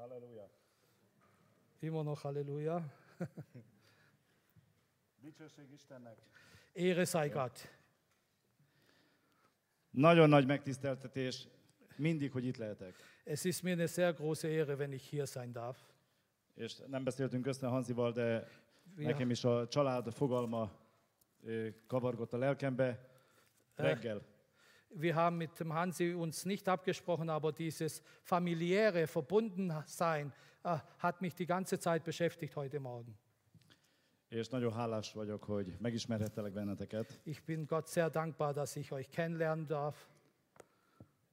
Halleluja. 0.00 0.50
Immer 1.78 2.04
noch 2.04 2.20
Halleluja. 2.20 2.92
Dicsőség 5.22 5.72
Istennek. 5.72 6.18
Ehre 6.72 7.04
sei 7.04 7.28
Gott. 7.28 7.68
Nagyon 9.90 10.28
nagy 10.28 10.46
megtiszteltetés 10.46 11.48
mindig, 11.96 12.32
hogy 12.32 12.44
itt 12.44 12.56
lehetek. 12.56 12.94
Es 13.24 13.44
ist 13.44 13.62
mir 13.62 13.72
eine 13.72 13.86
sehr 13.86 14.14
große 14.14 14.48
Ehre, 14.48 14.76
wenn 14.76 14.92
ich 14.92 15.08
hier 15.08 15.26
sein 15.26 15.52
darf. 15.52 15.78
És 16.54 16.76
nem 16.86 17.04
beszéltünk 17.04 17.46
össze 17.46 17.66
Hanzival, 17.66 18.12
de 18.12 18.48
Wir, 18.96 19.06
nekem 19.06 19.30
is 19.30 19.44
a 19.44 19.68
család 19.68 20.12
fogalma 20.12 20.70
kavargott 21.86 22.32
a 22.32 22.36
lelkembe 22.36 23.08
reggel. 23.74 24.22
Wir 24.90 25.14
haben 25.14 25.36
mit 25.36 25.58
dem 25.58 25.72
Hansi 25.72 26.14
uns 26.14 26.44
nicht 26.44 26.68
abgesprochen, 26.68 27.30
aber 27.30 27.52
dieses 27.52 28.02
familiäre 28.22 29.06
Verbundensein 29.06 30.32
äh, 30.62 30.78
hat 30.98 31.20
mich 31.20 31.34
die 31.34 31.46
ganze 31.46 31.78
Zeit 31.78 32.04
beschäftigt 32.04 32.56
heute 32.56 32.80
Morgen. 32.80 33.18
És 34.28 34.48
nagyon 34.48 34.72
hálás 34.72 35.12
vagyok, 35.12 35.44
hogy 35.44 35.76
megismerhettelek 35.78 36.52
benneteket. 36.52 37.20
Ich 37.22 37.44
bin 37.44 37.66
Gott 37.66 37.88
sehr 37.88 38.10
dankbar, 38.10 38.52
dass 38.52 38.76
ich 38.76 38.92
euch 38.92 39.08
kennenlernen 39.08 39.66
darf. 39.66 40.06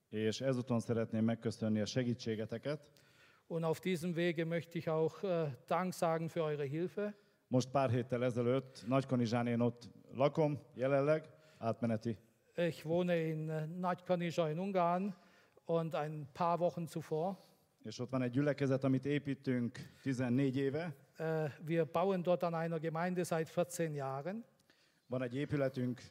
És 0.09 0.41
ezúton 0.41 0.79
szeretném 0.79 1.23
megköszönni 1.23 1.79
a 1.79 1.85
segítségeteket. 1.85 2.89
Und 3.47 3.63
auf 3.63 3.79
diesem 3.79 4.15
Wege 4.15 4.45
möchte 4.45 4.77
ich 4.77 4.89
auch 4.89 5.23
äh, 5.23 5.51
Dank 5.67 5.93
sagen 5.93 6.29
für 6.29 6.43
eure 6.43 6.63
Hilfe. 6.63 7.15
Most 7.47 7.69
pár 7.69 7.89
héttel 7.89 8.23
ezelőtt 8.23 8.83
Nagykanizsán 8.87 9.47
én 9.47 9.59
ott 9.59 9.89
lakom 10.11 10.59
jelenleg, 10.73 11.29
átmeneti. 11.57 12.17
Ich 12.59 12.85
wohne 12.85 13.15
in 13.29 13.49
äh, 13.49 13.67
Nagykanizsa 13.67 14.49
in 14.49 14.57
Ungarn 14.57 15.13
und 15.65 15.93
ein 15.93 16.27
paar 16.33 16.59
Wochen 16.59 16.87
zuvor. 16.87 17.37
És 17.83 17.99
ott 17.99 18.09
van 18.09 18.21
egy 18.21 18.31
gyülekezet, 18.31 18.83
amit 18.83 19.05
építünk 19.05 19.79
14 20.01 20.57
éve. 20.57 20.95
Äh, 21.17 21.51
wir 21.65 21.85
bauen 21.85 22.21
dort 22.23 22.43
an 22.43 22.53
einer 22.53 22.79
Gemeinde 22.79 23.23
seit 23.23 23.49
14 23.53 23.95
Jahren. 23.95 24.45
Van 25.07 25.21
egy 25.21 25.35
épületünk, 25.35 26.01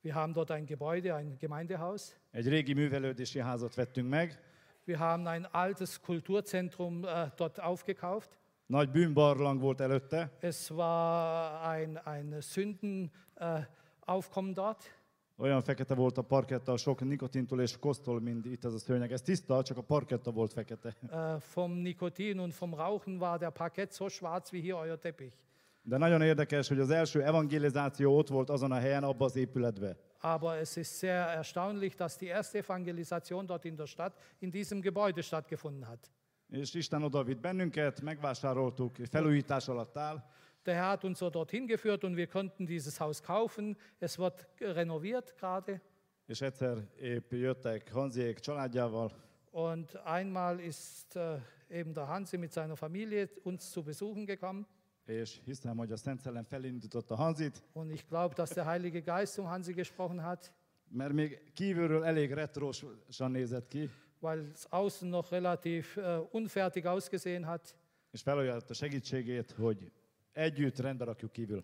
Wir 0.00 0.14
haben 0.14 0.32
dort 0.32 0.50
ein 0.50 0.64
Gebäude, 0.66 1.14
ein 1.14 1.36
Gemeindehaus. 1.38 2.16
egy 2.30 2.48
régi 2.48 2.72
művelődési 2.72 3.38
házat 3.38 3.74
vettünk 3.74 4.08
meg. 4.08 4.40
Wir 4.84 4.98
haben 4.98 5.26
ein 5.26 5.44
altes 5.44 6.00
Kulturzentrum 6.00 7.04
äh, 7.04 7.30
dort 7.36 7.58
aufgekauft. 7.58 8.38
Nagy 8.66 8.90
bűnbarlang 8.90 9.60
volt 9.60 9.80
előtte, 9.80 10.30
Es 10.40 10.70
war 10.70 11.62
ein, 11.70 11.96
ein 11.96 12.42
Sündenaufkommen 12.42 13.66
Aufkommen 14.00 14.54
dort. 14.54 14.94
Olyan 15.38 15.62
fekete 15.62 15.94
volt 15.94 16.18
a 16.18 16.22
parketta, 16.22 16.76
sok 16.76 17.00
nikotintól 17.00 17.60
és 17.60 17.78
kosztól, 17.78 18.20
mint 18.20 18.46
itt 18.46 18.64
ez 18.64 18.72
a 18.72 18.78
szőnyeg. 18.78 19.12
Ez 19.12 19.22
tiszta, 19.22 19.62
csak 19.62 19.76
a 19.76 19.82
parketta 19.82 20.30
volt 20.30 20.52
fekete. 20.52 20.96
Äh, 21.10 21.42
vom 21.54 21.72
Nikotin 21.72 22.38
und 22.38 22.54
vom 22.58 22.74
Rauchen 22.74 23.16
war 23.20 23.38
der 23.38 23.50
Parkett 23.50 23.92
so 23.92 24.08
schwarz 24.08 24.52
wie 24.52 24.60
hier 24.60 24.74
euer 24.74 24.98
Teppich. 24.98 25.36
De 25.82 25.96
nagyon 25.96 26.22
érdekes, 26.22 26.68
hogy 26.68 26.80
az 26.80 26.90
első 26.90 27.22
evangelizáció 27.22 28.16
ott 28.16 28.28
volt 28.28 28.50
azon 28.50 28.72
a 28.72 28.78
helyen, 28.78 29.02
abba 29.02 29.24
az 29.24 29.36
épületbe. 29.36 29.96
Aber 30.20 30.56
es 30.56 30.76
ist 30.76 30.98
sehr 30.98 31.28
erstaunlich, 31.28 31.96
dass 31.96 32.16
die 32.16 32.32
erste 32.32 32.58
Evangelisation 32.58 33.46
dort 33.46 33.64
in 33.64 33.76
der 33.76 33.86
Stadt 33.86 34.18
in 34.38 34.50
diesem 34.50 34.80
Gebäude 34.80 35.22
stattgefunden 35.22 35.88
hat. 35.88 36.10
És 36.50 36.74
Isten 36.74 37.02
oda 37.02 37.24
vitt 37.24 37.40
bennünket, 37.40 38.00
megvásároltuk, 38.00 38.96
felújítás 39.10 39.68
alatt 39.68 39.96
áll, 39.96 40.24
Der 40.66 40.74
Herr 40.74 40.88
hat 40.90 41.04
uns 41.04 41.18
so 41.20 41.30
dorthin 41.30 41.66
geführt 41.68 42.04
und 42.04 42.16
wir 42.16 42.26
konnten 42.26 42.66
dieses 42.66 42.98
Haus 43.00 43.22
kaufen. 43.22 43.76
Es 44.00 44.18
wird 44.18 44.46
renoviert 44.60 45.36
gerade. 45.36 45.80
és 46.28 46.40
egyszer 46.42 46.82
épp 46.98 47.32
jöttek 47.32 47.92
Hanziék 47.94 48.40
családjával, 48.40 49.10
Und 49.52 49.94
einmal 50.04 50.58
ist 50.60 51.14
äh, 51.16 51.38
eben 51.70 51.94
der 51.94 52.08
Hansi 52.08 52.36
mit 52.36 52.52
seiner 52.52 52.74
Familie 52.76 53.28
uns 53.44 53.70
zu 53.70 53.82
besuchen 53.84 54.26
gekommen. 54.26 54.66
és 55.06 55.40
hiszem, 55.44 55.76
hogy 55.76 55.92
a 55.92 55.96
Szent 55.96 56.20
Szellem 56.20 56.44
felindította 56.44 57.14
Hanzit, 57.16 57.62
Und 57.74 57.90
ich 57.92 58.08
glaube, 58.08 58.34
dass 58.34 58.50
der 58.50 58.64
Heilige 58.66 59.02
Geist 59.02 59.34
zum 59.34 59.46
Hansi 59.46 59.72
gesprochen 59.72 60.18
hat, 60.24 60.52
mert 60.88 61.12
még 61.12 61.52
kívülről 61.54 62.04
elég 62.04 62.32
retrosan 62.32 63.30
nézett 63.30 63.68
ki, 63.68 63.90
weil 64.20 64.50
es 64.54 64.66
außen 64.70 65.08
noch 65.08 65.30
relativ 65.30 65.96
äh, 65.96 66.18
unfertig 66.32 66.86
ausgesehen 66.86 67.44
hat. 67.44 67.74
és 68.10 68.22
felajánlotta 68.22 68.74
segítségét, 68.74 69.50
hogy 69.50 69.92
együtt 70.36 70.78
rendbe 70.80 71.04
rakjuk 71.06 71.32
kívül. 71.32 71.62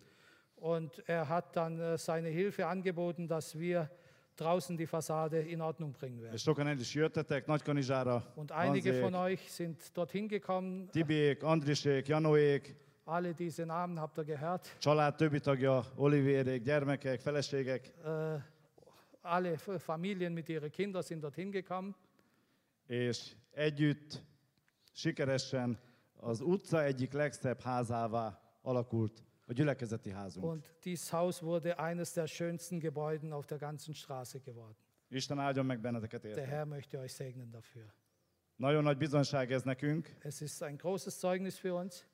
Und 0.55 1.01
er 1.07 1.27
hat 1.27 1.55
dann 1.55 1.79
äh, 1.79 1.97
seine 1.97 2.29
Hilfe 2.29 2.65
angeboten, 2.65 3.27
dass 3.27 3.53
wir 3.59 3.89
draußen 4.35 4.77
die 4.77 4.87
Fassade 4.87 5.39
in 5.41 5.61
Ordnung 5.61 5.91
bringen 5.93 6.21
werden. 6.21 6.33
És 6.35 6.41
sokan 6.43 6.67
el 6.67 6.79
is 6.79 6.93
jöttetek 6.93 7.47
Nagykanizsára, 7.47 8.23
Und 8.35 8.51
einige 8.51 8.93
von 9.01 9.13
Hanzék, 9.13 9.23
euch 9.23 9.51
sind 9.51 9.91
dorthin 9.97 10.27
gekommen. 10.27 10.89
Tibiék, 10.91 11.43
Andrisék, 11.43 12.07
Janóék, 12.07 12.75
Alle 13.05 13.33
diese 13.33 13.65
Namen 13.65 13.99
habt 13.99 14.17
ihr 14.17 14.23
gehört. 14.23 14.75
család 14.79 15.15
többi 15.17 15.39
tagja, 15.39 15.83
Olivérék, 15.97 16.63
gyermekek, 16.63 17.21
feleségek, 17.21 17.93
Äh, 18.05 18.39
alle 19.21 19.57
Familien 19.79 20.33
mit 20.33 20.49
ihren 20.49 20.71
Kindern 20.71 21.03
sind 21.03 21.21
dorthin 21.23 21.51
gekommen. 21.51 21.93
és 22.87 23.35
együtt 23.51 24.21
sikeresen 24.93 25.77
az 26.19 26.41
utca 26.41 26.83
egyik 26.83 27.13
legszebb 27.13 27.61
házává 27.61 28.39
alakult 28.63 29.23
a 29.47 29.53
gyülekezeti 29.53 30.09
házunk. 30.11 30.45
Und 30.45 30.73
dieses 30.83 31.11
Haus 31.11 31.41
wurde 31.41 31.79
eines 31.79 32.13
der 32.13 32.27
schönsten 32.27 32.79
Gebäuden 32.79 33.31
auf 33.33 33.45
der 33.45 33.57
ganzen 33.57 33.93
Straße 33.93 34.39
geworden. 34.39 34.75
Isten 35.09 35.39
áldjon 35.39 35.65
meg 35.65 35.79
benneteket 35.81 36.21
Der 36.23 36.29
érte. 36.31 36.45
Herr 36.45 36.65
möchte 36.65 36.99
euch 36.99 37.11
segnen 37.13 37.51
dafür. 37.51 37.93
Nagyon 38.55 38.83
nagy 38.83 38.97
bizonyság 38.97 39.51
ez 39.51 39.63
nekünk, 39.63 40.15
Es 40.21 40.41
ist 40.41 40.61
ein 40.63 40.77
großes 40.77 41.19
Zeugnis 41.19 41.59
für 41.59 41.73
uns. 41.73 42.05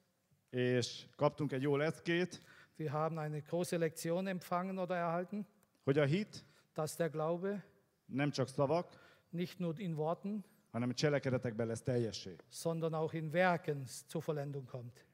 és 0.49 1.05
kaptunk 1.15 1.51
egy 1.51 1.61
jó 1.61 1.75
leckét, 1.75 2.41
Wir 2.75 2.89
haben 2.91 3.17
eine 3.17 3.39
große 3.41 3.77
Lektion 3.77 4.27
empfangen 4.27 4.77
oder 4.77 4.95
erhalten, 4.97 5.45
hogy 5.83 5.97
a 5.97 6.05
hit 6.05 6.45
dass 6.73 6.95
der 6.95 7.09
Glaube 7.09 7.63
nem 8.05 8.31
csak 8.31 8.47
szavak, 8.47 8.87
nicht 9.29 9.59
nur 9.59 9.79
in 9.79 9.93
Worten, 9.93 10.43
hanem 10.71 10.93
cselekedetekben 10.93 11.67
lesz 11.67 11.81
teljessé. 11.83 12.35
sondern 12.49 12.93
auch 12.93 13.13
in 13.13 13.29
Werken 13.31 13.85
zur 14.07 14.21
Vollendung 14.25 14.65
kommt. 14.69 15.05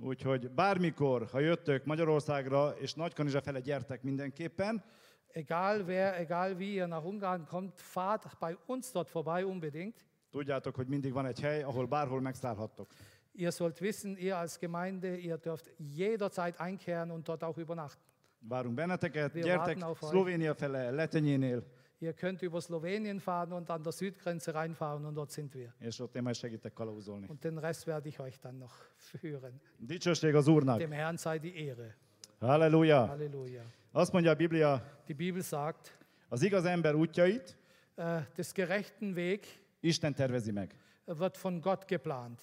Úgyhogy 0.00 0.50
bármikor, 0.50 1.26
ha 1.30 1.38
jöttök 1.38 1.84
Magyarországra, 1.84 2.70
és 2.78 2.94
Nagykanizsa 2.94 3.40
fele 3.40 3.60
gyertek 3.60 4.02
mindenképpen, 4.02 4.84
Egal 5.32 5.84
wer, 5.84 6.20
egal 6.20 6.54
wie 6.54 6.72
ihr 6.72 6.86
nach 6.86 7.04
Ungarn 7.04 7.46
kommt, 7.46 7.80
fahrt 7.80 8.38
bei 8.38 8.56
uns 8.66 8.90
dort 8.92 9.10
vorbei 9.10 9.42
unbedingt. 9.42 10.06
tudjátok, 10.30 10.74
hogy 10.74 10.86
mindig 10.86 11.12
van 11.12 11.26
egy 11.26 11.40
hely, 11.40 11.62
ahol 11.62 11.86
bárhol 11.86 12.20
megszállhattok. 12.20 12.86
Ihr 13.32 13.52
sollt 13.52 13.80
wissen, 13.80 14.16
ihr 14.16 14.34
als 14.34 14.58
Gemeinde, 14.58 15.16
ihr 15.16 15.36
dürft 15.38 15.74
jederzeit 15.76 16.60
einkehren 16.60 17.10
und 17.10 17.26
dort 17.28 17.42
auch 17.42 17.58
übernachten. 17.58 18.02
Várunk 18.40 18.74
benneteket, 18.74 19.32
Wir 19.32 19.42
gyertek. 19.42 19.78
Szlovénia 20.00 20.54
fele, 20.54 20.90
Letenyénél, 20.90 21.62
Ihr 22.00 22.12
könnt 22.12 22.42
über 22.42 22.60
Slowenien 22.60 23.18
fahren 23.20 23.52
und 23.52 23.70
an 23.70 23.82
der 23.82 23.92
Südgrenze 23.92 24.54
reinfahren 24.54 25.04
und 25.04 25.14
dort 25.16 25.30
sind 25.32 25.52
wir. 25.54 25.72
és 25.80 26.00
ott 26.00 26.14
én 26.16 26.22
majd 26.22 26.36
segítek 26.36 26.74
kalauzolni. 26.74 27.26
Und 27.28 27.42
den 27.44 27.58
Rest 27.58 27.86
werde 27.86 28.08
ich 28.08 28.20
euch 28.20 28.38
dann 28.40 28.58
noch 28.58 28.74
führen. 28.96 29.60
Dicsőség 29.78 30.34
az 30.34 30.48
Úrnak! 30.48 30.78
Dem 30.78 30.92
Herrn 30.92 31.16
sei 31.16 31.38
die 31.38 31.54
Ehre. 31.54 31.96
Halleluja! 32.40 33.06
Halleluja. 33.06 33.62
Azt 33.92 34.12
mondja 34.12 34.30
a 34.30 34.34
Biblia, 34.34 35.00
Die 35.06 35.16
Bibel 35.16 35.42
sagt, 35.42 35.98
az 36.28 36.42
igaz 36.42 36.64
ember 36.64 36.94
útjait 36.94 37.56
äh, 37.96 38.22
des 38.36 38.52
gerechten 38.52 39.14
Weg 39.14 39.46
Isten 39.80 40.14
tervezi 40.14 40.52
meg. 40.52 40.74
wird 41.04 41.36
von 41.36 41.60
Gott 41.60 41.86
geplant. 41.86 42.40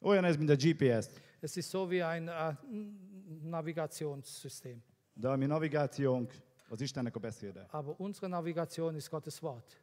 Olyan 0.00 0.24
ez, 0.24 0.36
mint 0.36 0.50
a 0.50 0.56
GPS. 0.56 1.10
Es 1.40 1.56
ist 1.56 1.70
so 1.70 1.90
wie 1.90 2.02
ein 2.02 2.28
äh, 2.28 2.54
Navigationssystem. 3.42 4.82
De 5.12 5.28
a 5.28 5.36
mi 5.36 5.46
navigációnk 5.46 6.32
az 6.74 6.80
Istennek 6.80 7.16
a 7.16 7.18
beszéde. 7.18 7.66
Aber 7.70 7.94
unsere 7.98 8.26
Navigation 8.26 8.94
ist 8.94 9.10
Gottes 9.10 9.42
Wort. 9.42 9.80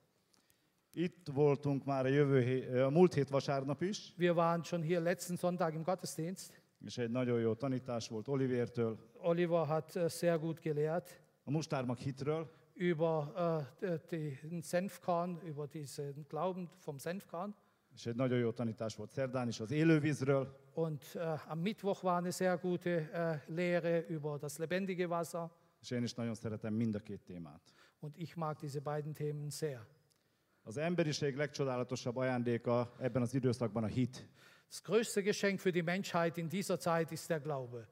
Itt 0.94 1.28
voltunk 1.34 1.86
már 1.86 2.06
a, 2.06 2.08
jövő 2.08 2.42
hé, 2.42 2.80
a 2.80 2.90
múlt 2.90 3.14
hét 3.14 3.30
vasárnap 3.30 3.82
is, 3.82 4.14
Wir 4.18 4.34
waren 4.34 4.64
schon 4.64 4.82
hier 4.82 5.02
letzten 5.02 5.36
Sonntag 5.36 5.74
im 5.74 5.84
Gottesdienst. 5.84 6.62
és 6.86 6.98
egy 6.98 7.10
nagyon 7.12 7.40
jó 7.40 7.54
tanítás 7.54 8.08
volt 8.08 8.28
Olivértől, 8.28 8.98
Oliver 9.18 9.66
hat 9.66 9.96
äh, 9.96 10.10
sehr 10.10 10.40
gut 10.40 10.60
gelehrt 10.60 11.22
a 11.44 11.52
mustármag 11.52 11.98
hitről, 11.98 12.52
über 12.74 13.34
äh, 13.82 14.00
den 14.50 14.62
Senfkorn, 14.62 15.40
über 15.46 15.68
diesen 15.68 16.26
Glauben 16.30 16.70
vom 16.86 16.98
Senfkorn. 16.98 17.56
és 17.94 18.06
egy 18.06 18.16
nagyon 18.16 18.38
jó 18.40 18.52
tanítás 18.52 18.96
volt 18.96 19.12
szerdán 19.12 19.48
is 19.48 19.60
az 19.60 19.72
élővízről, 19.72 20.60
Und 20.74 21.02
äh, 21.16 21.52
am 21.52 21.60
Mittwoch 21.60 22.04
war 22.04 22.18
eine 22.18 22.32
sehr 22.32 22.58
gute 22.58 22.90
äh, 23.12 23.56
Lehre 23.56 24.06
über 24.10 24.38
das 24.40 24.58
lebendige 24.58 25.10
Wasser. 25.10 25.50
És 25.82 25.92
én 25.92 26.04
is 26.04 26.14
nagyon 26.14 26.34
szeretem 26.36 26.74
mind 26.74 26.96
a 26.96 27.00
két 27.00 27.22
témát. 27.22 27.62
Und 28.00 28.14
ich 28.18 28.36
mag 28.36 28.56
diese 28.58 28.80
beiden 28.80 29.14
Themen 29.14 29.50
sehr. 29.50 29.86
Az 30.64 30.78
emberiség 30.78 31.36
legcsodálatosabb 31.36 32.16
ajándéka 32.16 32.96
ebben 33.00 33.22
az 33.22 33.34
időszakban 33.34 33.84
a 33.84 33.88
hit. 33.88 34.28
Das 34.70 34.82
größte 34.82 35.22
Geschenk 35.22 35.60
für 35.60 35.72
die 35.72 35.82
Menschheit 35.84 36.38
in 36.38 36.48
dieser 36.50 36.80
Zeit 36.80 37.12
ist 37.12 37.30
der 37.30 37.40
Glaube. 37.40 37.88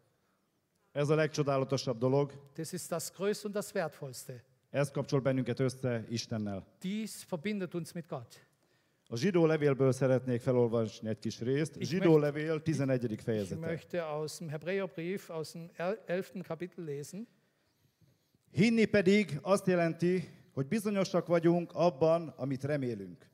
Ez 0.91 1.09
a 1.09 1.15
legcsodálatosabb 1.15 1.97
dolog, 1.99 2.33
Das 2.53 2.73
ist 2.73 2.91
das 2.91 3.11
Größte 3.13 3.47
und 3.47 3.55
das 3.55 3.73
Wertvollste. 3.73 4.43
ez 4.69 4.91
kapcsol 4.91 5.21
bennünket 5.21 5.59
össze 5.59 6.05
Istennel. 6.09 6.65
Dies 6.81 7.25
verbindet 7.29 7.73
uns 7.73 7.91
mit 7.93 8.07
Gott. 8.07 8.47
A 9.11 9.15
zsidó 9.15 9.45
levélből 9.45 9.91
szeretnék 9.91 10.41
felolvasni 10.41 11.09
egy 11.09 11.19
kis 11.19 11.39
részt. 11.39 11.75
Ich 11.75 11.87
Zsidó 11.87 12.17
möchte- 12.17 12.25
levél 12.39 12.61
11. 12.61 13.11
Ich 13.11 13.21
fejezete. 13.21 13.59
möchte 13.67 14.05
aus 14.05 14.37
dem 14.37 14.49
Hebräerbrief, 14.49 15.29
aus 15.29 15.51
dem 15.51 15.69
el- 15.75 16.03
11. 16.05 16.41
Kapitel 16.43 16.83
lesen. 16.83 17.27
Hinni 18.51 18.85
pedig 18.85 19.39
azt 19.41 19.67
jelenti, 19.67 20.29
hogy 20.53 20.67
bizonyosak 20.67 21.27
vagyunk 21.27 21.71
abban, 21.73 22.27
amit 22.27 22.63
remélünk. 22.63 23.29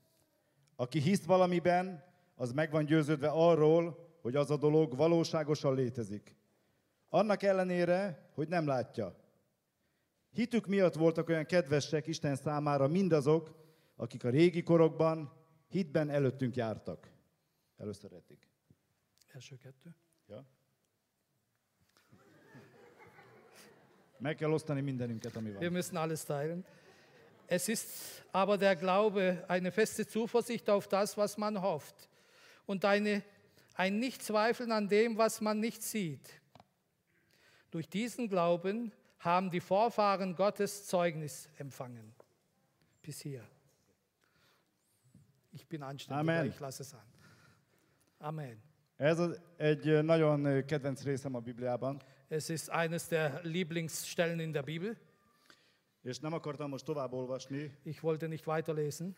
Aki 0.75 0.99
hisz 0.99 1.23
valamiben, 1.23 2.03
az 2.35 2.51
meg 2.51 2.71
van 2.71 2.85
győződve 2.85 3.27
arról, 3.27 4.13
hogy 4.21 4.35
az 4.35 4.51
a 4.51 4.57
dolog 4.57 4.95
valóságosan 4.95 5.75
létezik. 5.75 6.35
Annak 7.09 7.43
ellenére, 7.43 8.29
hogy 8.33 8.47
nem 8.47 8.67
látja. 8.67 9.15
Hitük 10.31 10.67
miatt 10.67 10.93
voltak 10.93 11.29
olyan 11.29 11.45
kedvesek 11.45 12.07
Isten 12.07 12.35
számára 12.35 12.87
mindazok, 12.87 13.55
akik 13.95 14.23
a 14.23 14.29
régi 14.29 14.63
korokban 14.63 15.33
hitben 15.67 16.09
előttünk 16.09 16.55
jártak. 16.55 17.11
Először 17.77 18.13
eddig. 18.13 18.37
Első 19.33 19.57
kettő. 19.57 19.95
Ja? 20.27 20.45
Meg 24.17 24.35
kell 24.35 24.51
osztani 24.51 24.81
mindenünket, 24.81 25.35
ami 25.35 25.59
Wir 25.59 25.71
müssen 25.71 25.97
alles 25.97 26.25
teilen. 26.25 26.65
Es 27.47 27.67
ist 27.67 28.23
aber 28.31 28.57
der 28.57 28.75
Glaube 28.75 29.43
eine 29.47 29.71
feste 29.71 30.07
Zuversicht 30.07 30.69
auf 30.69 30.87
das, 30.87 31.15
was 31.17 31.37
man 31.37 31.61
hofft 31.61 32.09
und 32.65 32.85
eine, 32.85 33.23
ein 33.75 33.99
Nichtzweifeln 33.99 34.71
an 34.71 34.87
dem, 34.87 35.17
was 35.17 35.41
man 35.41 35.59
nicht 35.59 35.83
sieht. 35.83 36.41
Durch 37.71 37.87
diesen 37.87 38.29
Glauben 38.29 38.91
haben 39.19 39.51
die 39.51 39.59
Vorfahren 39.59 40.35
Gottes 40.35 40.85
Zeugnis 40.87 41.49
empfangen. 41.57 42.15
Bis 43.01 43.21
hier. 43.21 43.43
Ich 45.51 45.67
bin 45.67 45.83
anständig, 45.83 46.19
Amen. 46.19 46.47
ich 46.47 46.59
lasse 46.59 46.83
es 46.83 46.93
an. 46.93 47.05
Amen. 48.19 48.61
Ez 48.97 49.19
egy 49.57 50.03
nagyon 50.03 50.65
kedvenc 50.65 51.03
részem 51.03 51.35
a 51.35 51.39
Bibliában, 51.39 52.01
Es 52.29 52.49
ist 52.49 52.69
eines 52.69 53.07
der 53.07 53.41
Lieblingsstellen 53.43 54.39
in 54.39 54.51
der 54.53 54.63
Bibel. 54.63 54.95
és 56.03 56.19
nem 56.19 56.33
akartam 56.33 56.69
most 56.69 56.85
tovább 56.85 57.13
olvasni, 57.13 57.71
Ich 57.83 58.01
wollte 58.03 58.27
nicht 58.27 58.45
weiterlesen, 58.45 59.15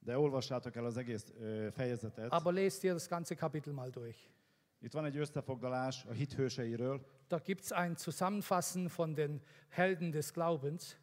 de 0.00 0.18
olvassátok 0.18 0.76
el 0.76 0.84
az 0.84 0.96
egész 0.96 1.24
ö, 1.40 1.68
fejezetet. 1.72 2.32
aber 2.32 2.52
lest 2.52 2.82
ihr 2.82 2.92
das 2.92 3.08
ganze 3.08 3.34
Kapitel 3.34 3.72
mal 3.72 3.90
durch. 3.90 4.18
Itt 4.80 4.92
van 4.92 5.04
egy 5.04 5.16
összefoglalás 5.16 6.04
a 6.04 6.12
hit 6.12 6.32
hőseiről, 6.32 7.00
Da 7.28 7.38
gibt 7.44 7.62
es 7.62 7.70
ein 7.72 7.96
Zusammenfassen 7.96 8.88
von 8.96 9.14
den 9.14 9.40
Helden 9.68 10.10
des 10.10 10.30
Glaubens, 10.32 10.96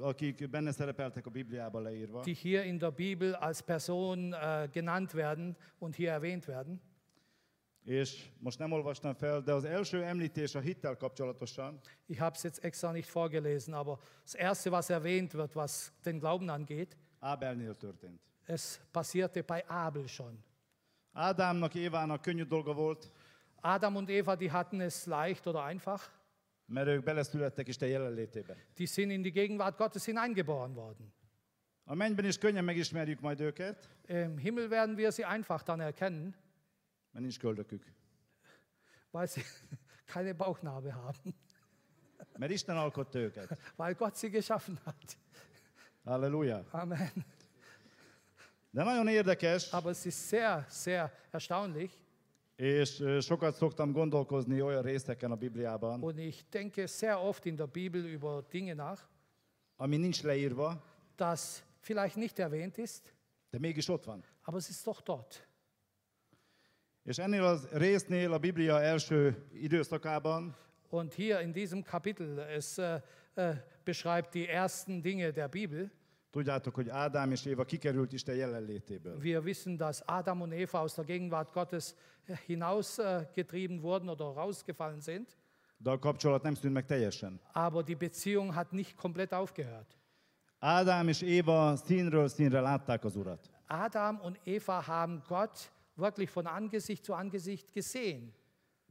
akik 0.00 0.50
benne 0.50 0.72
szerepeltek 0.72 1.26
a 1.26 1.30
Bibliában 1.30 1.82
leírva. 1.82 2.22
die 2.22 2.34
hier 2.34 2.64
in 2.64 2.78
der 2.78 2.90
Bibel 2.92 3.34
als 3.34 3.62
Person 3.62 4.32
äh, 4.32 4.68
genannt 4.72 5.14
werden 5.14 5.56
und 5.78 5.94
hier 5.96 6.10
erwähnt 6.10 6.46
werden. 6.46 6.80
És 7.88 8.28
most 8.38 8.58
nem 8.58 8.72
olvastam 8.72 9.14
fel, 9.14 9.40
de 9.42 9.52
az 9.52 9.64
első 9.64 10.02
említés 10.04 10.54
a 10.54 10.60
hittel 10.60 10.96
kapcsolatosan, 10.96 11.80
Ich 12.06 12.18
habe 12.20 12.34
es 12.34 12.42
jetzt 12.42 12.64
extra 12.64 12.92
nicht 12.92 13.08
vorgelesen, 13.08 13.74
aber 13.74 13.98
das 14.24 14.34
Erste, 14.34 14.70
was 14.70 14.90
erwähnt 14.90 15.32
wird, 15.32 15.54
was 15.54 15.92
den 16.04 16.18
Glauben 16.18 16.48
angeht, 16.50 16.96
Ábelnél 17.20 17.76
történt. 17.76 18.20
es 18.46 18.80
passierte 18.90 19.42
bei 19.42 19.64
Abel 19.66 20.06
schon. 20.08 20.44
Ádámnak, 21.12 21.74
Évának 21.74 22.20
könnyű 22.22 22.44
dolga 22.44 22.72
volt, 22.74 23.10
Adam 23.60 23.96
und 23.96 24.08
Eva, 24.08 24.36
die 24.36 24.50
hatten 24.50 24.80
es 24.80 25.06
leicht 25.06 25.46
oder 25.46 25.64
einfach. 25.64 26.02
mert 26.66 26.88
ők 26.88 27.04
beleszülettek 27.04 27.68
Isten 27.68 27.88
jelenlétébe. 27.88 28.56
Die 28.76 28.86
sind 28.86 29.10
in 29.10 29.22
die 29.22 29.32
Gegenwart 29.32 29.76
Gottes 29.76 30.04
hineingeboren 30.04 30.74
worden. 30.74 31.12
A 31.84 31.94
mennyben 31.94 32.24
is 32.24 32.38
könnyen 32.38 32.64
megismerjük 32.64 33.20
majd 33.20 33.40
őket, 33.40 33.88
Im 34.06 34.38
Himmel 34.38 34.68
werden 34.68 34.96
wir 34.96 35.10
sie 35.10 35.24
einfach 35.24 35.62
dann 35.62 35.80
erkennen, 35.80 36.34
mert 37.12 37.24
nincs 37.24 37.38
köldökük. 37.38 37.84
weil 39.10 39.26
sie 39.26 39.42
keine 40.12 40.32
Bauchnarbe 40.34 40.92
haben, 40.92 41.34
Mert 42.38 42.52
Isten 42.52 42.76
alkotta 42.76 43.18
őket. 43.18 43.58
weil 43.76 43.94
Gott 43.94 44.14
sie 44.16 44.30
geschaffen 44.30 44.78
hat. 44.84 45.16
Halleluja. 46.04 46.64
Amen. 46.70 47.24
De 48.70 48.84
nagyon 48.84 49.08
érdekes, 49.08 49.72
Aber 49.72 49.90
es 49.90 50.04
ist 50.04 50.28
sehr, 50.28 50.66
sehr 50.70 51.12
erstaunlich 51.30 51.92
és 52.56 53.02
sokat 53.20 53.54
szoktam 53.54 53.92
gondolkozni 53.92 54.62
olyan 54.62 54.82
részeken 54.82 55.30
a 55.30 55.36
Bibliában, 55.36 56.02
und 56.02 56.18
ich 56.18 56.44
denke 56.50 56.86
sehr 56.86 57.16
oft 57.18 57.44
in 57.44 57.56
der 57.56 57.66
Bibel 57.68 58.04
über 58.04 58.42
Dinge 58.52 58.74
nach, 58.74 59.00
ami 59.76 59.96
nincs 59.96 60.22
leírva, 60.22 60.82
das 61.16 61.62
vielleicht 61.80 62.16
nicht 62.16 62.38
erwähnt 62.38 62.78
ist, 62.78 63.14
de 63.50 63.58
mégis 63.60 63.88
ott 63.88 64.04
van. 64.04 64.24
aber 64.42 64.56
es 64.58 64.68
ist 64.68 64.86
doch 64.86 65.00
dort. 65.00 65.47
És 67.08 67.18
ennél 67.18 67.44
az 67.44 67.68
résznél 67.72 68.32
a 68.32 68.38
Biblia 68.38 68.80
első 68.80 69.46
időszakában 69.52 70.56
Und 70.90 71.12
hier 71.14 71.40
in 71.40 71.52
diesem 71.52 71.82
Kapitel, 71.82 72.38
es 72.38 72.78
äh, 72.78 73.00
äh, 73.34 73.56
beschreibt 73.84 74.34
die 74.34 74.48
ersten 74.48 75.00
Dinge 75.00 75.30
der 75.30 75.48
Bibel. 75.48 75.90
tudjátok, 76.30 76.74
hogy 76.74 76.88
Ádám 76.88 77.30
és 77.30 77.44
Éva 77.44 77.64
kikerült 77.64 78.12
Isten 78.12 78.34
jelenlétéből. 78.34 79.18
Wir 79.20 79.42
wissen, 79.42 79.76
dass 79.76 80.02
Adam 80.06 80.40
und 80.40 80.52
Eva 80.52 80.78
aus 80.78 80.94
der 80.94 81.04
Gegenwart 81.04 81.52
Gottes 81.52 81.94
hinausgetrieben 82.46 83.82
wurden 83.82 84.08
oder 84.08 84.26
rausgefallen 84.34 85.00
sind. 85.00 85.26
De 85.76 85.90
a 85.90 85.98
kapcsolat 85.98 86.42
nem 86.42 86.54
szűnt 86.54 86.74
meg 86.74 86.84
teljesen. 86.84 87.40
Aber 87.52 87.84
die 87.84 87.96
Beziehung 87.96 88.52
hat 88.52 88.72
nicht 88.72 88.96
komplett 88.96 89.32
aufgehört. 89.32 89.96
Ádám 90.58 91.08
és 91.08 91.20
Éva 91.22 91.76
színről 91.76 92.28
színre 92.28 92.60
látták 92.60 93.04
az 93.04 93.16
Urat. 93.16 93.50
Adam 93.66 94.20
und 94.22 94.40
Eva 94.44 94.80
haben 94.80 95.22
Gott 95.28 95.76
wirklich 95.98 96.30
von 96.30 96.46
Angesicht 96.46 97.04
zu 97.04 97.14
Angesicht 97.14 97.72
gesehen. 97.72 98.32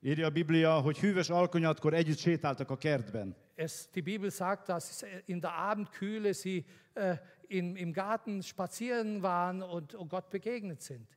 Írja 0.01 0.27
a 0.27 0.29
Biblia, 0.29 0.79
hogy 0.79 0.99
hűvös 0.99 1.29
alkonyatkor 1.29 1.93
együtt 1.93 2.17
sétáltak 2.17 2.69
a 2.69 2.77
kertben. 2.77 3.35
Es, 3.55 3.89
die 3.93 4.03
Bibel 4.03 4.29
sagt, 4.29 4.67
dass 4.67 5.05
in 5.25 5.39
der 5.39 5.53
Abendkühle 5.53 6.33
sie 6.33 6.65
äh, 6.93 7.17
im, 7.47 7.75
im 7.75 7.93
Garten 7.93 8.43
spazieren 8.43 9.21
waren 9.21 9.61
und, 9.61 9.93
und 9.95 10.09
Gott 10.09 10.29
begegnet 10.29 10.81
sind. 10.81 11.07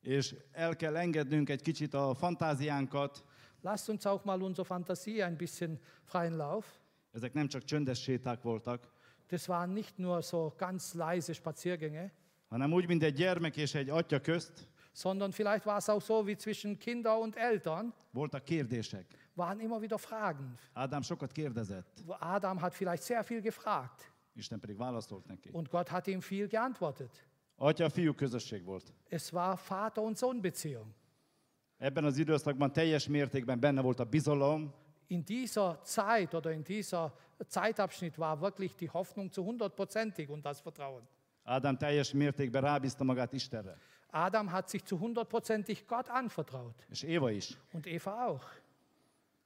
És 0.00 0.34
el 0.52 0.76
kell 0.76 0.96
engednünk 0.96 1.50
egy 1.50 1.62
kicsit 1.62 1.94
a 1.94 2.14
fantáziánkat. 2.14 3.24
Lasst 3.60 3.88
uns 3.88 4.06
auch 4.06 4.24
mal 4.24 4.42
unsere 4.42 4.64
Fantasie 4.64 5.24
ein 5.24 5.36
bisschen 5.36 5.78
freien 6.04 6.36
Lauf. 6.36 6.66
Ezek 7.12 7.32
nem 7.32 7.48
csak 7.48 7.64
csöndes 7.64 8.02
séták 8.02 8.42
voltak, 8.42 8.92
Das 9.30 9.48
waren 9.48 9.72
nicht 9.72 9.98
nur 9.98 10.22
so 10.22 10.52
ganz 10.56 10.94
leise 10.94 11.32
Spaziergänge, 11.32 12.12
hanem 12.48 12.72
úgy, 12.72 12.86
mint 12.86 13.02
egy 13.02 13.14
gyermek 13.14 13.56
és 13.56 13.74
egy 13.74 13.88
atya 13.88 14.20
közt 14.20 14.68
sondern 14.92 15.32
vielleicht 15.32 15.64
war 15.66 15.78
es 15.78 15.88
auch 15.88 16.02
so 16.02 16.26
wie 16.26 16.36
zwischen 16.36 16.78
Kinder 16.78 17.18
und 17.18 17.36
Eltern, 17.36 17.92
voltak 18.12 18.44
kérdések. 18.46 19.06
waren 19.34 19.60
immer 19.60 19.80
wieder 19.80 19.98
Fragen. 19.98 20.58
Ádám 20.74 21.02
sokat 21.02 21.32
kérdezett, 21.32 21.86
Adam 22.20 22.60
hat 22.60 22.74
vielleicht 22.74 23.02
sehr 23.02 23.22
viel 23.24 23.40
gefragt 23.40 24.10
Isten 24.34 24.60
pedig 24.60 24.78
válaszolt 24.78 25.26
neki. 25.26 25.50
und 25.52 25.70
Gott 25.70 25.90
hat 25.90 26.06
ihm 26.08 26.20
viel 26.22 26.48
geantwortet. 26.48 27.10
Atya-fiú 27.56 28.14
közösség 28.14 28.64
volt. 28.64 28.92
Es 29.10 29.32
war 29.32 29.56
Vater- 29.56 30.02
und 30.02 30.16
Sohn-Beziehung. 30.16 30.94
Ebben 31.78 32.04
az 32.04 32.16
időszakban 32.18 32.72
teljes 32.72 33.06
mértékben 33.08 33.58
benne 33.60 33.80
volt 33.82 34.00
a 34.00 34.04
bizalom, 34.04 34.72
In 35.08 35.24
dieser 35.24 35.80
Zeit 35.82 36.34
oder 36.34 36.52
in 36.52 36.62
dieser 36.62 37.12
Zeitabschnitt 37.48 38.16
war 38.16 38.40
wirklich 38.40 38.74
die 38.76 38.88
Hoffnung 38.88 39.30
zu 39.32 39.42
hundertprozentig 39.44 40.28
und 40.30 40.44
das 40.44 40.60
Vertrauen. 40.60 41.02
Ádám 41.44 41.76
teljes 41.78 42.12
mértékben 42.12 42.62
rábízta 42.62 43.04
magát 43.04 43.32
Istenre. 43.32 43.76
Adam 44.10 44.46
hat 44.52 44.68
sich 44.68 44.84
zu 44.84 44.98
hundertprozentig 44.98 45.86
Gott 45.86 46.08
anvertraut 46.08 46.86
És 46.90 47.02
Éva 47.02 47.30
is. 47.30 47.58
und 47.72 47.86
Eva 47.86 48.26
auch. 48.26 48.44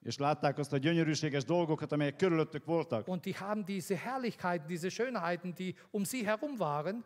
És 0.03 0.19
látták 0.19 0.59
azt 0.59 0.73
a 0.73 0.77
gyönyörűséges 0.77 1.45
dolgokat, 1.45 1.93
amelyek 1.93 2.17
körülöttük 2.17 2.65
voltak. 2.65 3.09
Und 3.09 3.23
die 3.25 3.35
haben 3.39 3.65
diese 3.65 3.97
Herrlichkeiten, 3.97 4.67
diese 4.67 4.91
Schönheiten, 4.91 5.55
die 5.55 5.75
um 5.91 6.05
sie 6.05 6.25
herum 6.27 6.57
waren. 6.59 7.05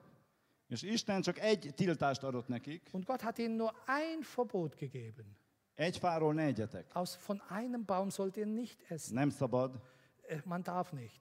És 0.69 0.83
Isten 0.83 1.21
csak 1.23 1.39
egy 1.39 1.73
tiltást 1.75 2.23
adott 2.23 2.49
nekik. 2.49 2.89
Und 2.93 3.05
Gott 3.05 3.21
hat 3.21 3.39
ihnen 3.39 3.57
nur 3.57 3.73
ein 3.87 4.19
Verbot 4.35 4.75
gegeben. 4.75 5.37
Egy 5.75 5.97
fáról 5.99 6.35
ne 6.35 6.43
egyetek. 6.43 6.87
Aus, 6.93 7.17
von 7.17 7.43
einem 7.49 7.85
Baum 7.85 8.11
sollt 8.11 8.37
ihr 8.37 8.47
nicht 8.47 8.85
essen. 8.91 9.15
Nem 9.15 9.31
szabad 9.31 9.81
Äh, 10.29 10.39
Man 10.45 10.63
darf 10.63 10.91
nicht. 10.93 11.21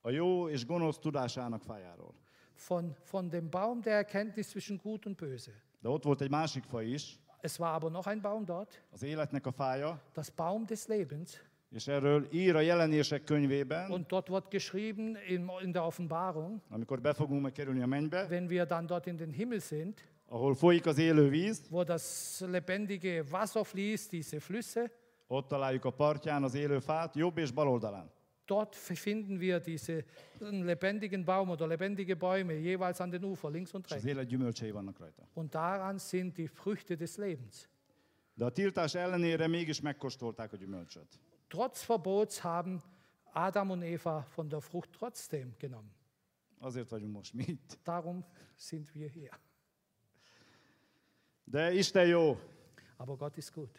a 0.00 0.10
jó 0.10 0.48
és 0.48 0.66
gonosz 0.66 0.98
tudásának 0.98 1.62
fájáról. 1.62 2.14
Von, 2.54 2.96
von 3.02 3.28
dem 3.28 3.48
Baum 3.50 3.80
der 3.80 3.94
Erkenntnis 3.94 4.48
zwischen 4.48 4.76
Gut 4.82 5.06
und 5.06 5.16
Böse. 5.16 5.52
De 5.80 5.88
ott 5.88 6.02
volt 6.02 6.20
egy 6.20 6.30
másik 6.30 6.64
fa 6.64 6.82
is, 6.82 7.18
Es 7.40 7.58
war 7.58 7.74
aber 7.74 7.90
noch 7.90 8.06
ein 8.08 8.20
Baum 8.20 8.44
dort, 8.44 8.82
az 8.90 9.02
életnek 9.02 9.46
a 9.46 9.52
fája, 9.52 10.00
das 10.14 10.30
Baum 10.30 10.64
des 10.66 10.86
Lebens. 10.86 11.42
és 11.70 11.86
erről 11.86 12.26
ír 12.32 12.54
a 12.56 12.60
jelenések 12.60 13.24
könyvében, 13.24 13.90
Und 13.90 14.06
dort 14.06 14.28
wird 14.28 14.48
geschrieben 14.50 15.16
in, 15.28 15.50
in 15.62 15.72
der 15.72 15.82
Offenbarung, 15.86 16.60
amikor 16.70 17.00
be 17.00 17.12
fogunk 17.14 17.40
majd 17.40 17.54
kerülni 17.54 17.82
a 17.82 17.86
mennybe, 17.86 18.26
wenn 18.28 18.48
wir 18.48 18.64
dann 18.66 18.86
dort 18.86 19.06
in 19.06 19.16
den 19.16 19.30
Himmel 19.30 19.58
sind, 19.60 20.00
ahol 20.28 20.54
folyik 20.54 20.86
az 20.86 20.98
élő 20.98 21.28
víz, 21.28 21.60
wo 21.70 21.84
das 21.84 22.40
lebendige 22.40 23.24
Wasser 23.30 23.64
fließt, 23.64 24.10
diese 24.10 24.40
Flüsse, 24.40 24.90
ott 25.26 25.48
találjuk 25.48 25.84
a 25.84 25.90
partján 25.90 26.42
az 26.42 26.54
élő 26.54 26.78
fát, 26.78 27.14
jobb 27.16 27.38
és 27.38 27.50
bal 27.50 27.68
oldalán. 27.68 28.10
Dort 28.46 28.76
finden 28.76 29.40
wir 29.40 29.60
diese 29.60 30.04
lebendigen 30.40 31.24
Baum 31.24 31.50
oder 31.50 31.66
lebendige 31.66 32.14
Bäume 32.16 32.54
jeweils 32.54 33.00
an 33.00 33.10
den 33.10 33.24
Ufer, 33.24 33.50
links 33.50 33.74
und 33.74 33.90
rechts. 33.90 34.06
Und 35.34 35.54
daran 35.54 35.98
sind 35.98 36.36
die 36.36 36.48
Früchte 36.48 36.96
des 36.96 37.16
Lebens. 37.18 37.68
De 38.36 38.44
a 38.44 38.50
tiltás 38.50 38.94
ellenére 38.94 39.48
mégis 39.48 39.80
megkóstolták 39.80 40.52
a 40.52 40.56
gyümölcsöt. 40.56 41.18
Trotz 41.48 41.82
Verbots 41.82 42.42
haben 42.42 42.82
Adam 43.32 43.70
und 43.70 43.82
Eva 43.82 44.22
von 44.22 44.48
der 44.48 44.60
Frucht 44.60 44.92
trotzdem 44.92 45.54
genommen. 45.58 45.90
Azért 46.58 46.88
vagyunk 46.88 47.12
most 47.12 47.34
mi 47.34 47.44
itt. 47.46 47.78
Darum 47.82 48.24
sind 48.56 48.94
wir 48.94 49.08
hier. 49.08 49.30
De 51.44 51.74
Isten 51.74 52.06
jó, 52.06 52.38
Aber 52.96 53.16
Gott 53.16 53.36
ist 53.36 53.52
gut. 53.54 53.78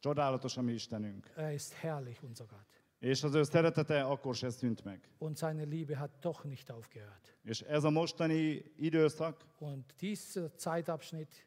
csodálatos 0.00 0.56
a 0.56 0.62
mi 0.62 0.72
Istenünk. 0.72 1.30
Er 1.36 1.52
ist 1.52 1.74
herrlich, 1.82 2.22
unser 2.22 2.46
Gott. 2.46 2.75
És 3.06 3.22
az 3.22 3.34
ő 3.34 3.42
szeretete 3.42 4.04
akkor 4.04 4.34
se 4.34 4.50
szűnt 4.50 4.84
meg. 4.84 5.08
Und 5.18 5.36
seine 5.36 5.62
Liebe 5.62 5.96
hat 5.96 6.10
doch 6.20 6.44
nicht 6.44 6.70
aufgehört. 6.70 7.36
És 7.42 7.60
ez 7.60 7.84
a 7.84 7.90
mostani 7.90 8.64
időszak, 8.76 9.44
Und 9.58 9.84
dieser 9.98 10.50
Zeitabschnitt 10.56 11.46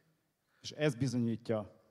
és 0.62 0.72
ez 0.72 0.96
bizonyítja, 0.96 1.82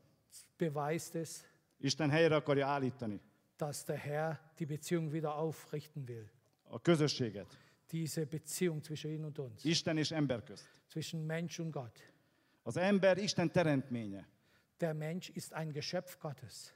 beweist 0.57 1.15
es, 1.15 1.45
Isten 1.79 2.11
helyre 2.11 2.35
akarja 2.35 2.67
állítani 2.67 3.21
dass 3.57 3.85
der 3.85 3.97
Herr 3.97 4.39
die 4.59 4.67
Beziehung 4.67 5.13
wieder 5.13 5.35
aufrichten 5.35 6.07
will. 6.07 6.31
a 6.71 6.81
közösséget, 6.81 7.59
Diese 7.91 8.27
Beziehung 8.27 8.83
zwischen 8.83 9.11
ihn 9.11 9.25
und 9.25 9.39
uns, 9.39 9.65
Isten 9.65 9.97
és 9.97 10.11
ember 10.11 10.43
közt. 10.43 10.69
zwischen 10.87 11.27
Mensch 11.27 11.61
und 11.61 11.73
Gott. 11.73 12.13
Az 12.63 12.77
ember 12.77 13.19
Isten 13.19 13.51
teremtménye. 13.51 14.27
Der 14.81 14.95
Mensch 14.95 15.31
ist 15.37 15.53
ein 15.53 15.73
Geschöpf 15.73 16.19
Gottes. 16.19 16.75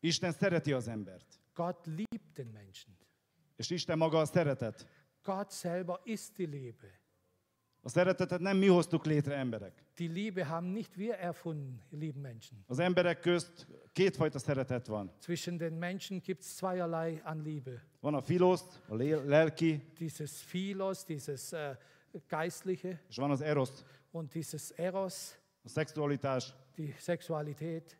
Isten 0.00 0.32
szereti 0.32 0.72
az 0.72 0.88
embert. 0.88 1.40
Gott 1.54 1.86
liebt 1.86 2.36
den 2.36 2.46
Menschen. 2.46 2.98
És 3.56 3.70
Isten 3.70 3.98
maga 3.98 4.18
a 4.18 4.24
szeretet. 4.24 4.86
Gott 5.22 5.50
selber 5.50 6.00
ist 6.04 6.36
die 6.36 6.46
Liebe. 6.46 7.00
A 7.84 7.88
szeretetet 7.88 8.40
nem 8.40 8.56
mi 8.56 8.66
hoztuk 8.66 9.04
létre 9.04 9.34
emberek. 9.34 9.84
Die 9.94 10.08
Liebe 10.08 10.44
haben 10.44 10.72
nicht 10.72 10.96
wir 10.96 11.14
erfunden, 11.14 11.82
lieben 11.90 12.20
Menschen. 12.20 12.64
Az 12.66 12.78
emberek 12.78 13.20
közt 13.20 13.66
kétfajta 13.92 14.38
szeretet 14.38 14.86
van. 14.86 15.12
Zwischen 15.20 15.56
den 15.56 15.72
Menschen 15.72 16.20
gibt 16.20 16.40
es 16.40 16.56
zweierlei 16.56 17.20
an 17.24 17.42
Liebe. 17.42 17.82
Van 18.00 18.14
a 18.14 18.22
filosz, 18.22 18.80
a 18.88 18.94
lelki, 18.94 19.82
Dieses 19.98 20.42
Philos, 20.42 21.04
dieses 21.04 21.52
äh, 21.52 21.76
Geistliche 22.28 23.00
és 23.08 23.16
van 23.16 23.30
az 23.30 23.40
erosz, 23.40 23.84
und 24.10 24.32
dieses 24.32 24.70
Eros, 24.70 25.34
a 25.64 25.68
szexualitás, 25.68 26.54
die 26.76 26.94
Sexualität, 26.98 27.98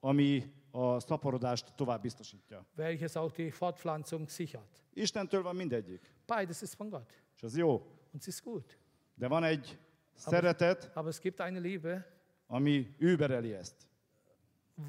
ami 0.00 0.52
a 0.70 1.00
szaporodást 1.00 1.72
tovább 1.74 2.00
biztosítja. 2.02 2.64
welches 2.76 3.14
auch 3.16 3.34
die 3.34 3.50
Fortpflanzung 3.50 4.28
sichert. 4.28 4.82
Istentől 4.92 5.42
van 5.42 5.56
mindegyik, 5.56 6.00
Beides 6.26 6.62
ist 6.62 6.74
von 6.76 6.88
Gott 6.88 7.12
és 7.36 7.42
az 7.42 7.56
jó. 7.56 7.72
und 8.12 8.20
es 8.20 8.26
ist 8.26 8.42
gut. 8.42 8.78
De 9.14 9.28
van 9.28 9.44
egy 9.44 9.78
szeretet, 10.14 10.90
Aber 10.94 11.10
es 11.10 11.18
gibt 11.20 11.40
eine 11.40 11.58
Liebe, 11.60 12.06
ami 12.46 12.94
übereli 12.98 13.52
ezt. 13.54 13.74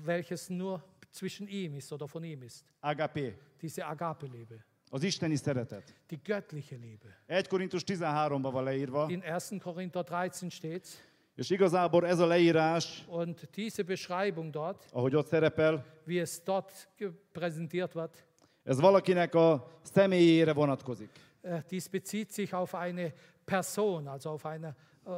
welches 0.05 0.47
nur 0.49 0.81
zwischen 1.11 1.47
ihm 1.47 1.73
ist 1.75 1.91
oder 1.91 2.07
von 2.07 2.23
ihm 2.23 2.41
ist. 2.41 2.63
Agapé, 2.79 3.33
Diese 3.61 3.85
Agape-Liebe, 3.85 4.65
az 4.89 5.03
isteni 5.03 5.35
szeretet. 5.35 5.93
die 6.09 6.19
göttliche 6.23 6.75
Liebe. 6.75 7.17
1 7.27 7.47
Korintus 7.47 7.83
13-ban 7.83 8.51
van 8.51 8.63
leírva, 8.63 9.09
In 9.09 9.21
1. 9.21 9.59
Korinther 9.61 10.03
13 10.03 10.49
steht 10.49 10.87
és 11.35 11.49
igazából 11.49 12.07
ez 12.07 12.19
a 12.19 12.25
leírás, 12.25 13.03
und 13.07 13.49
diese 13.53 13.83
Beschreibung 13.83 14.51
dort, 14.51 14.85
ahogy 14.93 15.15
ott 15.15 15.27
szerepel, 15.27 15.85
wie 16.05 16.21
es 16.21 16.43
dort 16.43 16.87
präsentiert 17.31 17.93
wird, 17.93 18.25
ez 18.63 18.79
valakinek 18.79 19.35
a 19.35 19.67
személyére 19.83 20.53
vonatkozik. 20.53 21.09
äh, 21.41 21.61
dies 21.69 21.87
bezieht 21.87 22.31
sich 22.31 22.53
auf 22.53 22.73
eine 22.73 23.13
Person, 23.45 24.07
also 24.07 24.29
auf 24.29 24.45
einen 24.45 24.75
äh, 25.05 25.11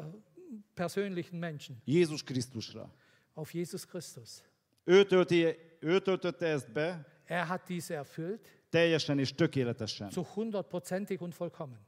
persönlichen 0.73 1.39
Menschen, 1.39 1.81
Jézus 1.85 2.23
Krisztusra. 2.23 2.89
auf 3.33 3.53
Jesus 3.53 3.85
Christus. 3.85 4.41
Ő, 4.85 5.05
tölti, 5.05 5.55
ő 5.79 5.99
töltötte 5.99 6.45
ezt 6.45 6.71
be 6.71 7.05
Er 7.25 7.45
hat 7.45 7.61
diese 7.67 7.95
erfüllt, 7.95 8.49
teljesen 8.69 9.19
és 9.19 9.33
tökéletesen. 9.35 10.09
zu 10.09 10.23
hundertprozentig 10.23 11.21
und 11.21 11.33
vollkommen. 11.35 11.79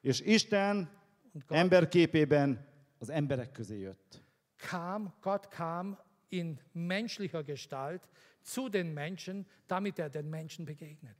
És 0.00 0.20
Isten 0.20 0.90
emberképében 1.48 2.66
az 2.98 3.10
emberek 3.10 3.52
közé 3.52 3.78
jött. 3.78 4.22
kam, 4.56 5.14
Gott 5.20 5.48
kam 5.48 5.98
in 6.28 6.60
menschlicher 6.72 7.42
Gestalt 7.44 8.08
zu 8.42 8.68
den 8.68 8.86
Menschen, 8.86 9.46
damit 9.66 9.98
er 9.98 10.08
den 10.10 10.24
Menschen 10.24 10.64
begegnet. 10.64 11.16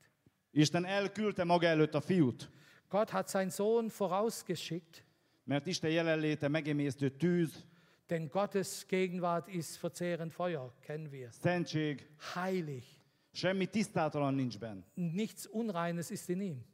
Isten 0.50 0.84
elküldte 0.84 1.44
maga 1.44 1.66
előtt 1.66 1.94
a 1.94 2.00
fiút, 2.00 2.50
Gott 2.88 3.10
hat 3.10 3.28
seinen 3.28 3.50
Sohn 3.50 3.88
vorausgeschickt, 3.98 5.04
mert 5.44 5.66
Isten 5.66 5.90
jelenléte 5.90 6.48
megemésztő 6.48 7.10
tűz, 7.10 7.64
denn 8.08 8.28
Gottes 8.28 8.84
Gegenwart 8.88 9.48
ist 9.48 9.76
verzehrend 9.82 10.32
Feuer, 10.32 10.70
kennen 10.80 11.10
wir. 11.10 11.28
szentség, 11.40 12.08
Heilig. 12.34 12.84
semmi 13.32 13.66
tisztátalan 13.66 14.34
nincs 14.34 14.58
benne. 14.58 14.82
Nichts 14.94 15.46
Unreines 15.50 16.10
ist 16.10 16.28
in 16.28 16.40
ihm. 16.40 16.64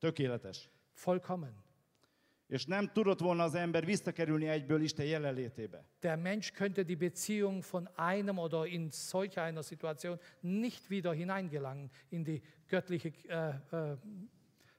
Tökéletes. 0.00 0.58
Vollkommen. 0.94 1.64
És 2.46 2.64
nem 2.64 2.92
tudott 2.92 3.20
volna 3.20 3.42
az 3.42 3.54
ember 3.54 3.84
visszakerülni 3.84 4.48
egyből 4.48 4.82
Isten 4.82 5.06
jelenlétébe. 5.06 5.84
Der 6.00 6.16
Mensch 6.16 6.52
könnte 6.52 6.84
die 6.84 6.96
Beziehung 6.96 7.62
von 7.62 7.88
einem 7.96 8.38
oder 8.38 8.66
in 8.66 8.90
solch 8.90 9.38
einer 9.38 9.62
Situation 9.62 10.18
nicht 10.40 10.88
wieder 10.88 11.12
hineingelangen 11.12 11.90
in 12.08 12.24
die 12.24 12.42
göttliche 12.68 13.12
äh, 13.28 13.48
äh, 13.70 13.96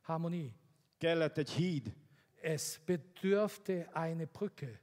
Harmonie. 0.01 0.53
Kellett 0.97 1.37
egy 1.37 1.51
híd, 1.51 1.93
Es 2.41 2.79
bedürfte 2.85 3.87
eine 3.93 4.27
Brücke, 4.27 4.79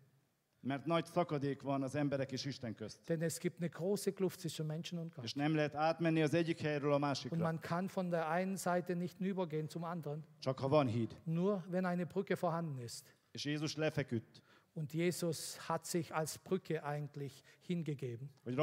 mert 0.65 0.85
nagy 0.87 1.05
szakadék 1.05 1.63
van 1.63 1.83
az 1.83 1.95
emberek 1.95 2.33
és 2.33 2.45
Isten 2.45 2.75
közt. 2.75 2.99
denn 3.09 3.23
es 3.23 3.39
gibt 3.39 3.57
eine 3.61 3.69
große 3.69 4.13
Kluft 4.13 4.41
zwischen 4.41 4.67
Menschen 4.67 4.99
und 4.99 5.15
Gott. 5.15 5.25
És 5.25 5.35
nem 5.35 5.55
lehet 5.55 5.75
átmenni 5.75 6.23
az 6.23 6.35
egyik 6.35 6.61
helyről 6.61 6.91
a 6.91 6.95
Und 6.95 7.05
másikra, 7.05 7.37
man 7.37 7.61
kann 7.61 7.89
von 7.89 8.11
der 8.11 8.29
einen 8.29 8.57
Seite 8.57 8.95
nicht 8.95 9.21
übergehen 9.21 9.69
zum 9.69 9.85
anderen, 9.85 10.25
csak 10.39 10.59
ha 10.59 10.69
van 10.69 10.87
híd. 10.89 11.17
nur 11.25 11.63
wenn 11.71 11.85
eine 11.85 12.07
Brücke 12.07 12.37
vorhanden 12.37 12.79
ist. 12.79 13.15
És 13.33 13.45
Jézus 13.45 13.77
lefeküdt, 13.77 14.43
Und 14.77 14.93
Jesus 14.93 15.57
hat 15.69 15.87
sich 15.87 16.13
als 16.13 16.37
Brücke 16.39 16.83
eigentlich 16.83 17.45
hingegeben, 17.61 18.29
be 18.45 18.55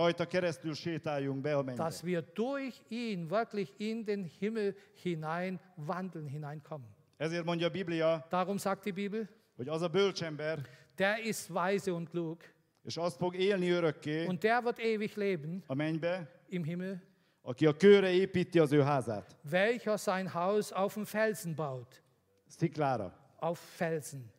dass 1.77 2.03
wir 2.03 2.22
durch 2.22 2.81
ihn 2.89 3.29
wirklich 3.29 3.74
in 3.79 4.03
den 4.05 4.25
Himmel 4.25 4.75
hinein 4.93 5.60
wandeln, 5.77 6.27
hineinkommen. 6.27 6.88
Biblia, 7.72 8.25
Darum 8.29 8.58
sagt 8.60 8.84
die 8.86 8.91
Bibel, 8.91 9.27
hogy 9.55 9.70
az 9.70 9.81
a 9.81 9.88
bölcsember, 9.88 10.60
der 11.01 11.17
ist 11.25 11.50
weise 11.53 11.93
und 11.93 12.10
klug 12.10 12.38
és 12.84 12.98
az 12.98 13.15
fog 13.15 13.36
élni 13.36 13.70
örökké 13.70 14.25
und 14.25 14.41
der 14.43 14.63
wird 14.63 14.79
ewig 14.79 15.15
leben 15.15 15.63
a 15.67 15.74
mennybe, 15.74 16.27
im 16.50 16.63
Himmel, 16.63 17.01
aki 17.41 17.65
a 17.65 17.77
kőre 17.77 18.10
építi 18.12 18.60
az 18.60 18.72
ő 18.72 18.81
házát. 18.81 19.36
welcher 19.50 19.98
sein 20.00 20.27
Haus 20.27 20.72
auf 20.72 20.93
dem 20.93 21.05
Felsen 21.05 21.55
baut. 21.55 22.03
Sziklára. 22.48 23.13
Auf 23.39 23.60
Felsen. 23.60 24.31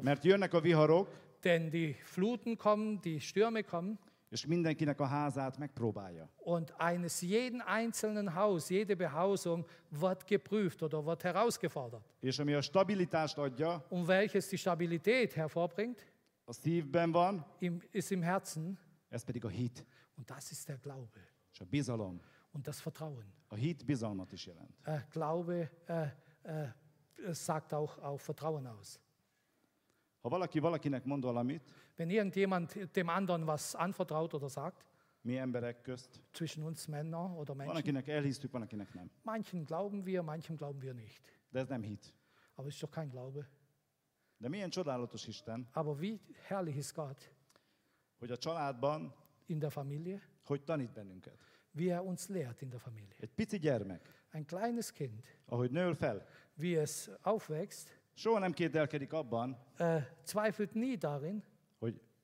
Mert 0.00 0.24
jönnek 0.24 0.52
a 0.54 0.60
viharok, 0.60 1.08
Denn 1.42 1.70
die 1.70 1.94
Fluten 2.04 2.56
kommen, 2.56 3.00
die 3.00 3.20
Stürme 3.20 3.62
kommen 3.62 3.98
és 4.34 4.46
mindenkinek 4.46 5.00
a 5.00 5.04
házát 5.06 5.58
megpróbálja. 5.58 6.28
und 6.36 6.74
eines 6.78 7.22
jeden 7.22 7.60
einzelnen 7.60 8.34
Haus, 8.34 8.68
jede 8.68 8.96
Behausung 8.96 9.64
wird 10.00 10.26
geprüft 10.26 10.82
oder 10.82 11.04
wird 11.04 11.22
herausgefordert. 11.22 12.04
És 12.20 12.38
ami 12.38 12.54
a 12.54 12.60
stabilitást 12.60 13.38
adja, 13.38 13.84
Und 13.88 14.06
welches 14.06 14.48
die 14.48 14.58
Stabilität 14.58 15.34
hervorbringt, 15.34 16.12
a 16.44 16.52
szívben 16.52 17.12
van, 17.12 17.44
im, 17.58 17.80
ist 17.90 18.10
im 18.10 18.22
Herzen. 18.22 18.78
ez 19.08 19.22
pedig 19.24 19.44
a 19.44 19.48
hit 19.48 19.84
Und 20.16 20.28
das 20.30 20.50
ist 20.50 20.68
der 20.68 20.78
Glaube 20.78 21.20
és 21.52 21.60
a 21.60 21.64
bizalom. 21.64 22.20
und 22.52 22.66
das 22.66 22.80
Vertrauen. 22.80 23.32
A 23.48 23.54
hit 23.56 23.86
bizalmat 23.86 24.32
is 24.32 24.44
jelent. 24.44 24.74
Äh, 24.84 24.98
Glaube 25.10 25.70
äh, 25.86 26.08
äh, 26.42 26.68
sagt 27.34 27.72
auch 27.72 27.98
auf 28.02 28.22
Vertrauen 28.22 28.66
aus. 28.66 28.98
Ha 30.22 30.30
valaki 30.30 30.60
valakinek 30.62 31.04
mond 31.06 31.24
valamit, 31.24 31.62
Wenn 31.96 32.10
irgendjemand 32.10 32.96
dem 32.96 33.08
anderen 33.08 33.46
was 33.46 33.74
anvertraut 33.74 34.34
oder 34.34 34.48
sagt, 34.48 34.84
mi 35.22 35.36
emberek 35.36 35.84
közt, 35.84 36.20
zwischen 36.32 36.62
uns 36.64 36.88
Männer 36.88 37.36
oder 37.36 37.54
van, 37.56 37.66
Menschen, 37.66 37.76
akinek 37.76 38.08
elhisztük, 38.08 38.52
van, 38.52 38.62
akinek 38.62 38.94
nem. 38.94 39.10
manchen 39.22 39.64
glauben 39.64 40.04
wir, 40.04 40.22
manchen 40.22 40.56
glauben 40.56 40.80
wir 40.82 40.94
nicht. 40.94 41.22
De 41.52 41.60
ez 41.60 41.68
nem 41.68 41.82
hit. 41.82 42.12
Aber 42.56 42.68
es 42.68 42.74
ist 42.74 42.82
doch 42.82 42.90
kein 42.90 43.10
Glaube. 43.10 43.46
De 44.38 44.48
milyen 44.48 44.70
csodálatos 44.70 45.26
Isten, 45.28 45.66
Aber 45.72 46.00
wie 46.00 46.20
herrlich 46.48 46.76
ist 46.76 46.94
Gott 46.94 47.30
hogy 48.18 48.30
a 48.30 48.36
családban 48.36 49.14
in 49.46 49.58
der 49.58 49.70
Familie, 49.70 50.20
hogy 50.44 50.62
tanít 50.62 50.92
bennünket. 50.92 51.38
wie 51.70 51.90
er 51.90 52.04
uns 52.04 52.28
lehrt 52.28 52.60
in 52.62 52.68
der 52.70 52.80
Familie. 52.80 53.14
Egy 53.20 53.30
pici 53.34 53.58
gyermek, 53.58 54.24
Ein 54.32 54.44
kleines 54.46 54.92
Kind, 54.92 55.24
ahogy 55.46 55.70
nől 55.70 55.94
fel, 55.94 56.26
wie 56.54 56.80
es 56.80 57.10
aufwächst, 57.22 58.00
soha 58.14 58.38
nem 58.38 58.52
kételkedik 58.52 59.12
abban, 59.12 59.56
äh, 59.78 60.02
zweifelt 60.24 60.74
nie 60.74 60.96
darin, 60.96 61.42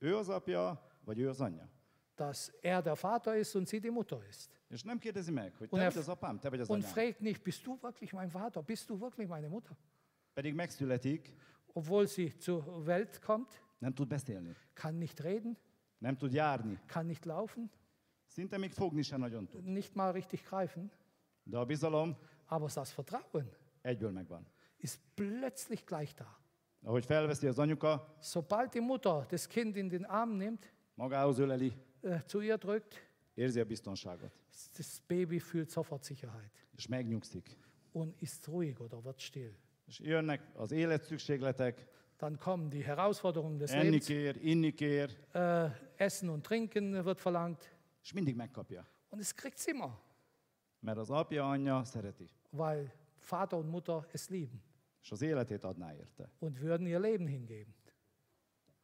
ő 0.00 0.16
az 0.16 0.28
apja, 0.28 0.90
vagy 1.04 1.18
ő 1.18 1.28
az 1.28 1.40
anyja. 1.40 1.68
dass 2.16 2.52
er 2.62 2.82
der 2.82 2.96
Vater 3.00 3.36
ist 3.36 3.54
und 3.54 3.66
sie 3.68 3.80
die 3.80 3.90
Mutter 3.90 4.18
ist. 4.28 4.50
És 4.68 4.82
nem 4.82 4.98
kérdezi 4.98 5.30
meg, 5.32 5.54
hogy 5.56 5.68
Und 5.70 5.82
te 5.82 5.88
vagy 5.88 5.96
az 5.98 6.08
apám, 6.08 6.38
te 6.38 6.48
vagy 6.50 6.60
az 6.60 6.68
Und 6.70 6.82
anyám. 6.82 6.92
fragt 6.94 7.20
nicht, 7.20 7.42
bist 7.42 7.64
du 7.64 7.78
wirklich 7.80 8.12
mein 8.12 8.28
Vater? 8.28 8.62
Bist 8.64 8.88
du 8.88 8.98
wirklich 8.98 9.28
meine 9.28 9.48
Mutter? 9.48 9.76
Pedig 10.32 10.54
megszületik, 10.54 11.34
Obwohl 11.72 12.06
sie 12.06 12.36
zur 12.38 12.84
Welt 12.86 13.18
kommt, 13.20 13.62
nem 13.78 13.92
tud 13.94 14.08
beszélni, 14.08 14.56
kann 14.74 14.94
nicht 14.98 15.20
reden, 15.20 15.56
nem 15.98 16.16
tud 16.16 16.32
járni, 16.32 16.78
kann 16.86 17.06
nicht 17.06 17.24
laufen, 17.24 17.70
szinte 18.26 18.56
még 18.58 18.72
fogni 18.72 19.02
sem 19.02 19.20
nagyon 19.20 19.48
tud. 19.48 19.64
nicht 19.64 19.94
mal 19.94 20.12
richtig 20.12 20.42
greifen. 20.48 20.90
De 21.42 21.58
a 21.58 21.64
bizalom 21.64 22.16
Aber 22.46 22.72
das 22.74 22.94
Vertrauen 22.94 23.50
egyből 23.82 24.10
megvan. 24.10 24.46
ist 24.76 25.00
plötzlich 25.14 25.84
gleich 25.86 26.14
da. 26.14 26.39
Ahogy 26.82 27.04
felveszi 27.04 27.46
az 27.46 27.58
anyuka, 27.58 28.16
Sobald 28.20 28.70
die 28.70 28.80
Mutter 28.82 29.26
das 29.28 29.46
Kind 29.46 29.76
in 29.76 29.88
den 29.88 30.04
Arm 30.04 30.36
nimmt, 30.36 30.72
magához 30.94 31.38
öleli, 31.38 31.72
äh, 32.02 32.20
zu 32.26 32.40
ihr 32.40 32.56
drückt, 32.58 32.94
érzi 33.34 33.60
a 33.60 33.64
biztonságot, 33.64 34.30
das 34.76 35.00
Baby 35.06 35.38
fühlt 35.38 35.70
sofort 35.70 36.04
Sicherheit 36.04 36.50
és 36.76 36.86
megnyugszik. 36.86 37.56
und 37.92 38.22
ist 38.22 38.48
ruhig 38.48 38.80
oder 38.80 39.04
wird 39.04 39.20
still. 39.20 39.52
És 39.86 39.98
jönnek 40.00 40.40
az 40.54 40.70
életszükségletek, 40.70 41.86
Dann 42.18 42.38
kommen 42.38 42.68
die 42.70 42.84
Herausforderungen 42.84 43.58
des 43.58 43.70
enni 43.70 43.84
Lebens. 43.84 44.06
kér, 44.06 44.36
inni 44.42 44.74
kér, 44.74 45.10
Äh, 45.32 45.70
Essen 45.96 46.28
und 46.28 46.44
Trinken 46.44 46.92
wird 47.04 47.20
verlangt. 47.20 47.76
és 48.02 48.12
mindig 48.12 48.34
megkapja. 48.36 48.86
Und 49.08 49.20
es 49.20 49.34
kriegt 49.34 49.58
sie 49.58 49.70
immer, 49.72 49.98
Mert 50.80 50.98
az 50.98 51.10
apja, 51.10 51.50
anyja 51.50 51.84
szereti, 51.84 52.28
weil 52.50 52.90
Vater 53.18 53.58
und 53.58 53.68
Mutter 53.70 54.06
es 54.12 54.28
lieben 54.28 54.62
és 55.02 55.10
az 55.10 55.22
életét 55.22 55.64
adná 55.64 55.94
érte. 55.94 56.30
und 56.38 56.58
würden 56.58 56.86
ihr 56.86 57.00
Leben 57.00 57.26
hingeben. 57.26 57.74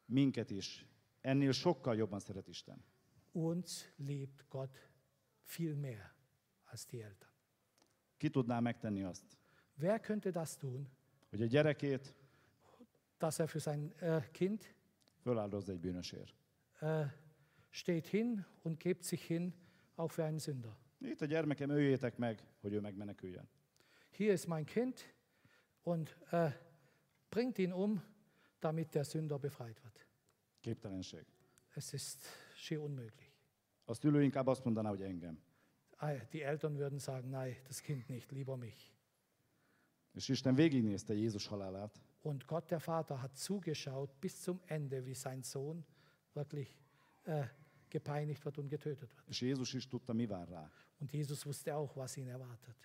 Minket 0.05 0.49
is. 0.51 0.85
Ennél 1.21 1.51
sokkal 1.51 1.95
jobban 1.95 2.19
szeret 2.19 2.47
Isten. 2.47 2.83
Uns 3.31 3.91
liebt 3.97 4.45
Gott 4.49 4.89
viel 5.57 5.75
mehr 5.75 6.13
als 6.71 6.85
die 6.85 7.03
Eltern. 7.03 7.31
Ki 8.17 8.29
tudná 8.29 8.59
megtenni 8.59 9.03
azt, 9.03 9.37
Wer 9.79 9.99
könnte 9.99 10.29
das 10.29 10.55
tun, 10.57 10.89
hogy 11.29 11.41
a 11.41 11.45
gyerekét 11.45 12.13
dass 13.17 13.39
er 13.39 13.47
für 13.47 13.59
sein 13.59 13.93
äh, 13.99 14.23
Kind 14.31 14.75
föláldozza 15.21 15.71
egy 15.71 15.79
bűnösért? 15.79 16.33
äh, 16.79 17.05
steht 17.69 18.07
hin 18.07 18.45
und 18.63 18.79
gibt 18.79 19.03
sich 19.03 19.21
hin, 19.27 19.53
auch 19.95 20.11
für 20.13 20.23
einen 20.23 20.39
Sünder? 20.39 20.77
Itt 20.99 21.21
a 21.21 21.25
gyermekem, 21.25 21.69
öljétek 21.69 22.17
meg, 22.17 22.43
hogy 22.61 22.73
ő 22.73 22.79
megmeneküljön. 22.79 23.49
Hier 24.11 24.31
ist 24.31 24.47
mein 24.47 24.65
Kind 24.65 25.15
und 25.87 26.15
äh, 26.31 26.51
bringt 27.29 27.57
ihn 27.59 27.71
um, 27.73 28.01
damit 28.59 28.93
der 28.93 29.03
Sünder 29.05 29.39
befreit 29.39 29.81
wird. 29.83 30.05
Képtelenség. 30.61 31.25
Es 31.75 31.93
ist 31.93 32.25
schier 32.55 32.79
unmöglich. 32.81 33.31
A 33.85 33.93
szülő 33.93 34.23
inkább 34.23 34.47
azt 34.47 34.63
mondaná, 34.63 34.89
hogy 34.89 35.01
engem. 35.01 35.39
Ah, 35.97 36.21
Die 36.31 36.43
Eltern 36.45 36.75
würden 36.77 36.99
sagen, 36.99 37.29
nein, 37.29 37.55
das 37.67 37.81
Kind 37.81 38.07
nicht, 38.09 38.31
lieber 38.31 38.55
mich. 38.57 38.91
És 40.13 40.29
Isten 40.29 40.55
végignézte 40.55 41.13
Jézus 41.13 41.47
halálát, 41.47 41.99
Und 42.21 42.45
Gott, 42.45 42.69
der 42.69 42.79
Vater, 42.79 43.21
hat 43.21 43.37
zugeschaut 43.37 44.19
bis 44.19 44.41
zum 44.41 44.59
Ende, 44.65 45.05
wie 45.05 45.13
sein 45.13 45.43
Sohn 45.43 45.85
wirklich 46.33 46.75
äh, 47.23 47.45
gepeinigt 47.89 48.43
wird 48.43 48.57
und 48.57 48.69
getötet 48.69 49.09
wird. 49.15 49.27
és 49.29 49.41
Jézus 49.41 49.73
is 49.73 49.87
tudta, 49.87 50.13
mi 50.13 50.25
vár 50.27 50.47
rá. 50.49 50.69
Und 50.99 51.11
Jesus 51.13 51.45
wusste 51.45 51.75
auch, 51.75 51.95
was 51.95 52.17
ihn 52.17 52.27
erwartet. 52.27 52.75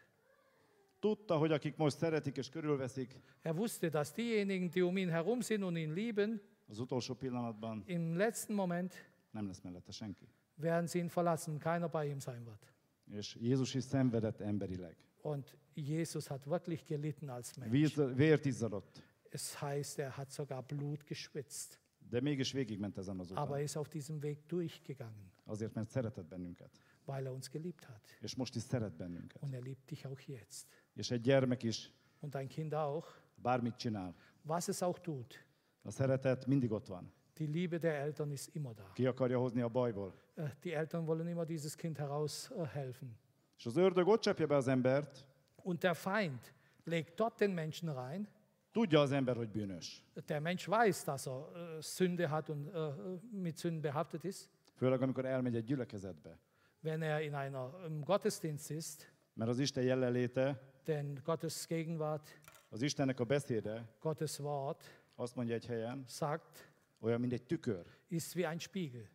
Tudta, 1.03 1.37
hogy 1.37 1.53
akik 1.53 1.77
most 1.77 1.97
szeretik 1.99 2.37
és 2.37 2.49
körülveszik, 2.49 3.21
Er 3.43 3.55
wusste, 3.55 3.89
dass 3.89 4.13
diejenigen, 4.13 4.71
die 4.71 4.83
um 4.85 4.97
ihn 4.97 5.09
herum 5.09 5.41
sind 5.41 5.63
und 5.65 5.77
ihn 5.77 5.93
lieben, 5.93 6.41
az 6.69 6.79
utolsó 6.79 7.15
pillanatban 7.15 7.83
im 7.87 8.17
letzten 8.17 8.55
Moment 8.55 8.95
nem 9.31 9.47
lesz 9.47 9.61
mellette 9.63 9.93
senki. 9.93 10.29
werden 10.55 10.87
sie 10.87 10.99
ihn 11.01 11.09
verlassen, 11.09 11.59
keiner 11.59 11.89
bei 11.89 12.07
ihm 12.09 12.21
sein 12.21 12.45
wird. 12.45 12.73
És 13.11 13.37
Jézus 13.41 13.75
is 13.75 13.85
szenvedett 13.85 14.41
emberileg. 14.41 14.97
Und 15.23 15.59
Jesus 15.75 16.29
hat 16.31 16.47
wirklich 16.47 16.85
gelitten 16.85 17.29
als 17.31 17.57
Mensch. 17.57 17.73
Víz, 17.73 17.95
vért 18.17 18.45
izzadott, 18.45 19.03
Es 19.31 19.61
heißt, 19.61 19.99
er 19.99 20.17
hat 20.17 20.31
sogar 20.31 20.63
Blut 20.63 21.05
geschwitzt, 21.07 21.79
de 22.11 22.21
mégis 22.21 22.53
végigment 22.53 22.99
ezen 22.99 23.19
az 23.21 23.31
aber 23.31 23.43
úton. 23.43 23.57
er 23.57 23.63
ist 23.63 23.77
auf 23.77 23.89
diesem 23.89 24.21
Weg 24.23 24.47
durchgegangen, 24.47 25.33
Azért, 25.45 25.75
mert 25.75 25.91
szeretett 25.91 26.27
bennünket. 26.29 26.71
Weil 27.05 27.27
er 27.27 27.33
uns 27.33 27.51
geliebt 27.51 27.85
hat. 27.85 28.01
És 28.21 28.35
most 28.35 28.57
is 28.57 28.62
szeret 28.62 28.97
bennünket. 28.97 29.43
Und 29.43 29.55
er 29.55 29.61
liebt 29.62 29.91
dich 29.91 30.07
auch 30.07 30.21
jetzt. 30.29 30.67
És 30.95 31.11
egy 31.11 31.21
gyermek 31.21 31.62
is 31.62 31.91
Und 32.21 32.35
dein 32.35 32.49
Kind 32.49 32.75
auch, 32.75 33.07
bármit 33.43 33.77
csinál, 33.77 34.15
was 34.43 34.69
es 34.69 34.83
auch 34.83 34.99
tut. 35.01 35.47
a 35.85 35.91
szeretet 35.91 36.47
mindig 36.47 36.71
ott 36.73 36.87
van. 36.87 37.12
Die 37.35 37.47
Liebe 37.47 37.79
der 37.79 37.95
Eltern 37.95 38.31
ist 38.31 38.55
immer 38.55 38.75
da. 38.75 38.91
Ki 38.95 39.07
akarja 39.07 39.38
hozni 39.38 39.61
a 39.61 39.69
bajból. 39.69 40.15
Äh, 40.35 40.51
Die 40.62 40.75
Eltern 40.75 41.07
wollen 41.07 41.27
immer 41.29 41.47
dieses 41.47 41.75
Kind 41.77 41.99
heraushelfen. 41.99 43.19
És 43.57 43.67
az 43.67 43.77
ördög 43.77 44.07
ott 44.07 44.21
csapja 44.21 44.47
be 44.47 44.55
az 44.57 44.69
embert, 44.69 45.27
Und 45.62 45.79
der 45.81 45.95
Feind 45.95 46.53
legt 46.85 47.15
dort 47.15 47.38
den 47.38 47.51
Menschen 47.51 47.95
rein. 47.95 48.29
tudja 48.73 49.01
az 49.01 49.12
ember, 49.12 49.37
hogy 49.37 49.49
bűnös. 49.49 50.05
Der 50.27 50.41
Mensch 50.41 50.69
weiß, 50.69 51.05
dass 51.05 51.27
er 51.27 51.49
äh, 51.55 51.81
Sünde 51.83 52.29
hat 52.29 52.49
und 52.49 52.75
äh, 52.75 52.93
mit 53.31 53.59
Sünden 53.59 53.81
behaftet 53.81 54.25
ist. 54.25 54.49
Főleg, 54.75 55.03
amikor 55.03 55.25
elmegy 55.25 55.57
egy 55.57 55.65
gyülekezetbe. 55.65 56.38
Wenn 56.83 57.03
er 57.03 57.21
in 57.21 57.35
einer 57.35 57.73
im 57.87 58.05
Gottesdienst 58.05 58.71
ist, 58.71 59.07
Mert 59.35 59.51
az 59.51 59.59
Isten 59.59 59.83
jelenléte, 59.85 60.61
denn 60.87 61.21
Gottes 61.25 61.66
Gegenwart, 61.66 62.40
az 62.71 62.83
Istennek 62.83 63.21
a 63.21 63.25
beszéde, 63.25 63.88
Gottes 64.01 64.38
Wort 64.38 64.85
azt 65.14 65.35
mondja 65.37 65.55
egy 65.55 65.66
helyen, 65.66 66.05
sagt, 66.07 66.73
olyan, 67.01 67.21
mint 67.21 67.33
egy 67.33 67.42
tükör. 67.47 67.87
ist 68.09 68.35
wie 68.35 68.49
ein 68.49 68.59
Spiegel. 68.59 69.09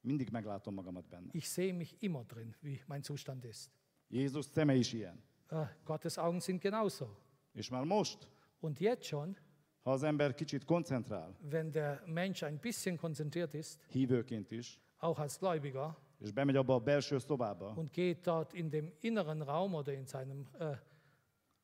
Mindig 0.00 0.30
meglátom 0.30 0.74
magamat 0.74 1.08
benne. 1.08 1.26
Ich 1.32 1.46
sehe 1.46 1.72
mich 1.72 1.94
immer 2.00 2.24
drin, 2.24 2.54
wie 2.62 2.82
mein 2.86 3.02
Zustand 3.02 3.44
ist. 3.44 3.70
Jézus 4.08 4.46
szeme 4.46 4.74
is 4.74 4.92
ilyen. 4.92 5.22
Äh, 5.50 5.66
Gottes 5.84 6.18
Augen 6.18 6.40
sind 6.40 6.60
genauso. 6.60 7.06
És 7.52 7.68
már 7.68 7.84
most, 7.84 8.28
Und 8.60 8.80
jetzt 8.80 9.04
schon, 9.04 9.36
ha 9.82 9.90
az 9.92 10.02
ember 10.02 10.34
kicsit 10.34 10.64
koncentrál, 10.64 11.36
wenn 11.50 11.70
der 11.70 12.02
Mensch 12.06 12.44
ein 12.44 12.58
bisschen 12.58 12.96
konzentriert 12.96 13.54
ist, 13.54 13.80
hívőként 13.88 14.50
is, 14.50 14.78
auch 14.98 15.20
als 15.20 15.38
Gläubiger, 15.38 15.96
és 16.18 16.32
bemegy 16.32 16.56
abba 16.56 16.74
a 16.74 16.78
belső 16.78 17.18
szobába, 17.18 17.72
und 17.76 17.90
geht 17.90 18.22
dort 18.26 18.52
in 18.52 18.68
dem 18.70 18.92
inneren 19.00 19.42
Raum 19.42 19.74
oder 19.74 19.92
in 19.92 20.06
seinem 20.06 20.46
äh, 20.58 20.76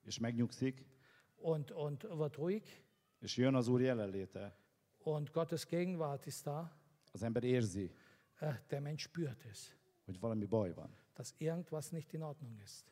és 0.05 0.19
megnyugszik, 0.19 0.85
und, 1.37 1.71
und 1.71 2.03
wird 2.03 2.37
ruhig 2.37 2.85
és 3.21 3.37
jön 3.37 3.55
az 3.55 3.69
Úr 3.69 3.81
jelenléte, 3.81 4.53
und 4.99 5.33
Gottes 5.33 5.67
Gegenwart 5.67 6.27
ist 6.27 6.47
da, 6.47 6.77
az 7.13 7.23
ember 7.23 7.45
érzi, 7.45 7.91
äh, 8.41 8.55
der 8.71 8.81
Mensch 8.81 9.03
spürt 9.03 9.45
es, 9.45 9.77
hogy 10.05 10.21
valami 10.21 10.47
baj 10.47 10.75
van. 10.75 10.97
dass 11.15 11.35
irgendwas 11.39 11.91
nicht 11.93 12.13
in 12.15 12.23
Ordnung 12.23 12.59
ist. 12.63 12.85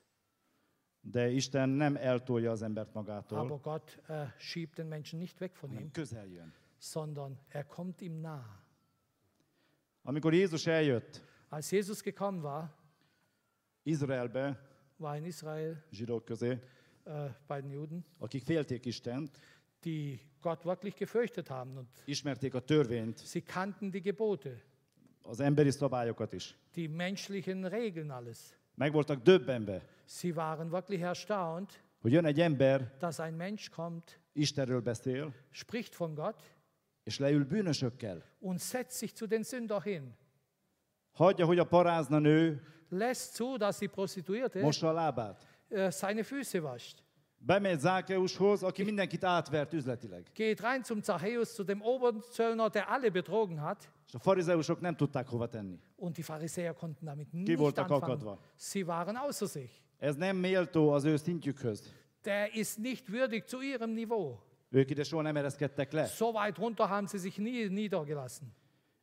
De 1.01 1.31
Isten 1.31 1.69
nem 1.69 1.97
eltolja 1.97 2.51
az 2.51 2.63
embert 2.63 2.95
magától, 2.95 3.39
Aber 3.39 3.61
Gott 3.61 3.99
äh, 4.09 4.27
schiebt 4.39 4.77
den 4.79 4.89
Menschen 4.89 5.19
nicht 5.19 5.39
weg 5.41 5.55
von 5.55 5.71
ihm, 5.73 5.91
közel 5.93 6.27
jön. 6.31 6.53
sondern 6.79 7.39
er 7.49 7.65
kommt 7.65 8.01
ihm 8.01 8.21
nah. 8.21 8.45
Amikor 10.03 10.33
Jézus 10.33 10.67
eljött 10.67 11.23
Als 11.51 11.71
Jesus 11.71 12.03
gekommen 12.03 12.43
war, 12.43 12.71
Izraelbe, 13.85 14.57
war 14.99 15.17
in 15.17 15.25
Israel 15.25 15.77
zsidók 15.91 16.25
közé, 16.25 16.61
äh, 17.05 17.31
bei 17.47 17.61
den 17.61 17.71
Juden, 17.71 18.05
akik 18.19 18.43
félték 18.45 18.85
Istent, 18.87 19.31
die 19.85 20.19
Gott 20.41 20.65
wirklich 20.65 20.95
gefürchtet 20.95 21.49
haben 21.51 21.77
und 21.77 21.89
ismerték 22.07 22.55
a 22.55 22.61
törvényt, 22.61 23.19
sie 23.19 23.41
kannten 23.41 23.91
die 23.91 24.01
Gebote, 24.03 24.61
az 25.23 25.41
emberi 25.41 25.71
szabályokat 25.71 26.33
is. 26.33 26.55
die 26.75 26.89
menschlichen 26.89 27.65
Regeln 27.69 28.11
alles. 28.11 28.55
Meg 28.75 28.93
voltak 28.93 29.23
döbbenve, 29.23 29.83
Sie 30.05 30.35
waren 30.35 30.71
wirklich 30.71 31.01
erstaunt, 31.03 31.83
hogy 32.01 32.13
jön 32.13 32.25
egy 32.25 32.41
ember, 32.41 32.97
dass 32.99 33.19
ein 33.21 33.35
Mensch 33.37 33.71
kommt, 33.71 34.19
Istenről 34.33 34.81
beszél, 34.81 35.33
spricht 35.51 35.95
von 35.95 36.15
Gott 36.15 36.43
és 37.05 37.19
leül 37.19 37.45
bűnösökkel. 37.45 38.23
und 38.41 38.61
setzt 38.61 38.99
sich 38.99 39.15
zu 39.15 39.27
den 39.27 39.45
Sünder 39.45 39.83
hin. 39.83 40.15
Hagyja, 41.19 41.47
hogy 41.47 41.59
a 41.59 41.65
parázna 41.65 42.19
nő 42.19 42.63
Lässt 42.91 43.35
zu, 43.35 43.57
dass 43.57 43.79
die 43.79 43.89
Prostituierte 43.89 44.61
mossa 44.61 44.89
a 44.89 44.93
lábát. 44.93 45.47
seine 45.91 46.23
Füße 46.23 46.61
wascht. 46.63 47.03
Bemegy 47.39 47.79
Zákeushoz, 47.81 48.63
aki 48.63 48.83
mindenkit 48.83 49.25
átvert 49.25 49.73
üzletileg. 49.73 50.27
Geht 50.35 50.61
rein 50.61 50.83
zum 50.85 51.03
Zachäus, 51.03 51.55
zu 51.55 51.63
dem 51.65 51.81
Oberzöllner, 51.83 52.71
der 52.71 52.89
alle 52.89 53.11
betrogen 53.11 53.59
hat. 53.61 53.89
És 54.07 54.15
a 54.15 54.19
farizeusok 54.19 54.81
nem 54.81 54.97
tudták 54.97 55.29
hova 55.29 55.49
tenni. 55.49 55.79
Und 55.97 56.15
die 56.17 56.25
Pharisäer 56.25 56.75
konnten 56.75 57.05
damit 57.07 57.29
Ki 57.31 57.37
nicht 57.37 57.59
voltak 57.59 57.91
anfangen. 57.91 58.03
akadva. 58.05 58.39
Sie 58.57 58.87
waren 58.87 59.17
außer 59.17 59.47
sich. 59.47 59.71
Ez 59.99 60.17
nem 60.17 60.37
méltó 60.37 60.93
az 60.93 61.05
ő 61.05 61.17
szintjükhöz. 61.17 61.93
Der 62.23 62.55
ist 62.55 62.79
nicht 62.79 63.09
würdig 63.09 63.45
zu 63.45 63.61
ihrem 63.61 63.91
Niveau. 63.91 64.39
Ők 64.71 64.91
ide 64.91 65.03
soha 65.05 65.23
nem 65.23 65.37
ereszkedtek 65.37 65.93
le. 65.93 66.05
So 66.07 66.33
weit 66.33 66.59
runter 66.59 66.89
haben 66.89 67.07
sie 67.07 67.19
sich 67.19 67.39
nie 67.39 67.69
niedergelassen. 67.69 68.55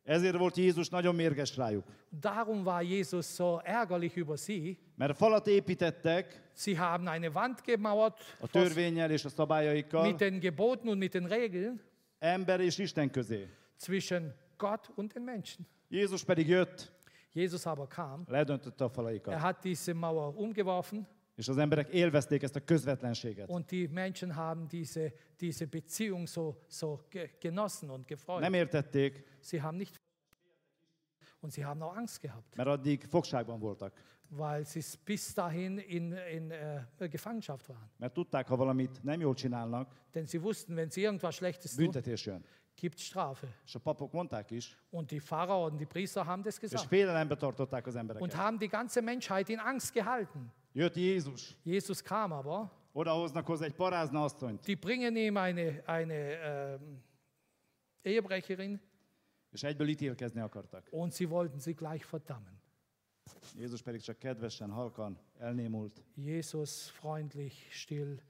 Ezért 0.06 0.36
volt 0.36 0.56
Jézus 0.56 0.88
nagyon 0.88 1.14
mérges 1.14 1.56
rájuk. 1.56 1.84
Darum 2.20 2.64
war 2.64 2.82
Jesus 2.82 3.34
so 3.34 3.58
ärgerlich 3.64 4.16
über 4.16 4.36
sie. 4.38 4.76
Mert 4.94 5.16
falat 5.16 5.46
építettek 5.46 6.50
Sie 6.54 6.76
haben 6.78 7.06
eine 7.08 7.30
Wand 7.32 7.58
gemauert 7.64 8.18
a 8.40 8.46
törvényel 8.46 9.10
és 9.10 9.24
a 9.24 9.28
szabályaikkal 9.28 10.02
mit 10.06 10.16
den 10.18 10.38
Geboten 10.40 10.88
und 10.88 10.98
mit 10.98 11.12
den 11.12 11.26
Regeln 11.26 11.80
ember 12.18 12.60
és 12.60 12.78
Isten 12.78 13.10
közé. 13.10 13.48
zwischen 13.78 14.34
Gott 14.56 14.90
und 14.94 15.12
den 15.12 15.22
Menschen. 15.24 15.66
Jézus 15.88 16.24
pedig 16.24 16.48
jött, 16.48 16.92
Jesus 17.32 17.66
aber 17.66 17.86
kam, 17.88 18.24
ledöntötte 18.28 18.84
a 18.84 18.88
falaikat. 18.88 19.34
er 19.34 19.40
hat 19.40 19.62
diese 19.64 19.92
Mauer 19.94 20.36
umgeworfen 20.36 21.06
És 21.36 21.48
az 21.48 21.58
emberek 21.58 21.88
élvezték 21.88 22.42
ezt 22.42 22.56
a 22.56 22.64
közvetlenséget. 22.64 23.48
und 23.50 23.66
die 23.66 23.88
Menschen 23.90 24.30
haben 24.34 24.66
diese, 24.68 25.12
diese 25.38 25.66
Beziehung 25.66 26.26
so, 26.28 26.54
so 26.68 26.98
ge- 27.10 27.30
genossen 27.40 27.90
und 27.90 28.06
gefreut. 28.06 28.40
Nem 28.40 28.54
értették, 28.54 29.24
Sie 29.40 29.60
haben 29.60 29.76
nicht 29.76 30.00
und 31.40 31.52
sie 31.52 31.64
haben 31.64 31.82
auch 31.82 31.96
Angst 31.96 32.20
gehabt, 32.20 32.56
mert 32.56 32.68
addig 32.68 33.04
fogságban 33.04 33.58
voltak. 33.60 33.92
weil 34.28 34.64
sie 34.64 34.82
bis 35.04 35.34
dahin 35.34 35.78
in, 35.78 36.12
in 36.32 36.50
äh, 36.50 37.08
Gefangenschaft 37.08 37.68
waren. 37.68 37.90
Mert 37.98 38.12
tudták, 38.14 38.48
ha 38.48 38.56
valamit 38.56 39.02
nem 39.02 39.20
jól 39.20 39.34
csinálnak, 39.34 39.92
Denn 40.12 40.26
sie 40.26 40.40
wussten, 40.42 40.74
wenn 40.74 40.90
sie 40.90 41.02
irgendwas 41.02 41.34
Schlechtes 41.34 41.74
tun, 41.74 41.84
büntetés 41.84 42.24
jön. 42.26 42.44
gibt 42.80 42.98
Strafe. 42.98 43.46
És 43.64 43.74
a 43.74 43.78
papok 43.78 44.12
mondták 44.12 44.50
is, 44.50 44.76
Und 44.90 45.10
die 45.10 45.20
Pfarrer 45.20 45.56
und 45.70 45.76
die 45.78 45.86
Priester 45.86 46.24
haben 46.26 46.42
das 46.42 46.54
és 46.54 46.60
gesagt 46.60 46.86
félelembe 46.88 47.36
tartották 47.36 47.86
az 47.86 47.94
und 47.94 48.00
embereket. 48.00 48.32
haben 48.34 48.58
die 48.58 48.68
ganze 48.68 49.00
Menschheit 49.02 49.48
in 49.48 49.58
Angst 49.58 49.92
gehalten. 49.92 50.52
Jött 50.76 50.96
Jézus, 50.96 51.56
Jesus 51.62 52.02
kam 52.02 52.32
aber, 52.32 52.70
odahoznak 52.92 53.46
hozzá 53.46 53.64
egy 53.64 53.74
parázna 53.74 54.24
asszonyt, 54.24 54.64
die 54.64 54.76
bringen 54.76 55.16
ihm 55.16 55.36
eine, 55.36 55.82
eine 55.86 56.14
ähm, 56.14 57.02
Ehebrecherin. 58.02 58.80
És 59.50 59.62
egyből 59.62 59.88
ítélkezni 59.88 60.40
akartak. 60.40 60.88
und 60.90 61.12
sie 61.12 61.28
wollten 61.28 61.60
sie 61.60 61.74
gleich 61.74 62.04
verdammen. 62.10 62.60
Jézus 63.54 63.82
pedig 63.82 64.00
csak 64.00 64.18
kedvesen, 64.18 64.70
halkan 64.70 65.18
elnémult, 65.38 66.02
Jesus, 66.14 66.88
freundlich, 66.90 67.66
still, 67.70 68.20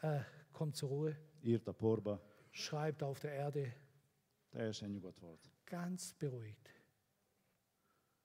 äh, 0.00 0.20
kommt 0.52 0.76
zur 0.76 0.88
Ruhe, 0.88 1.18
írt 1.42 1.68
a 1.68 1.72
porba, 1.72 2.20
schreibt 2.50 3.02
auf 3.02 3.20
der 3.20 3.32
Erde, 3.32 3.76
teljesen 4.50 4.90
nyugodt 4.90 5.18
volt. 5.20 5.50
ganz 5.64 6.12
beruhigt. 6.18 6.68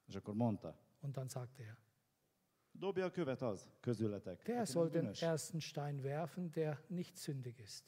És 0.07 0.15
akkor 0.15 0.33
mondta, 0.33 0.77
Und 1.01 1.15
dann 1.15 1.29
sagte 1.29 1.63
er, 1.63 1.77
dobja 2.71 3.09
követ 3.11 3.41
az 3.41 3.69
közületek. 3.79 4.43
der 4.43 4.65
soll 4.65 4.89
den 4.89 5.11
ersten 5.19 5.59
Stein 5.59 5.99
werfen, 6.01 6.51
der 6.51 6.83
nicht 6.87 7.15
sündig 7.17 7.59
ist. 7.59 7.83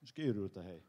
És 0.00 0.12
kiürült 0.12 0.56
a 0.56 0.62
hely. 0.62 0.82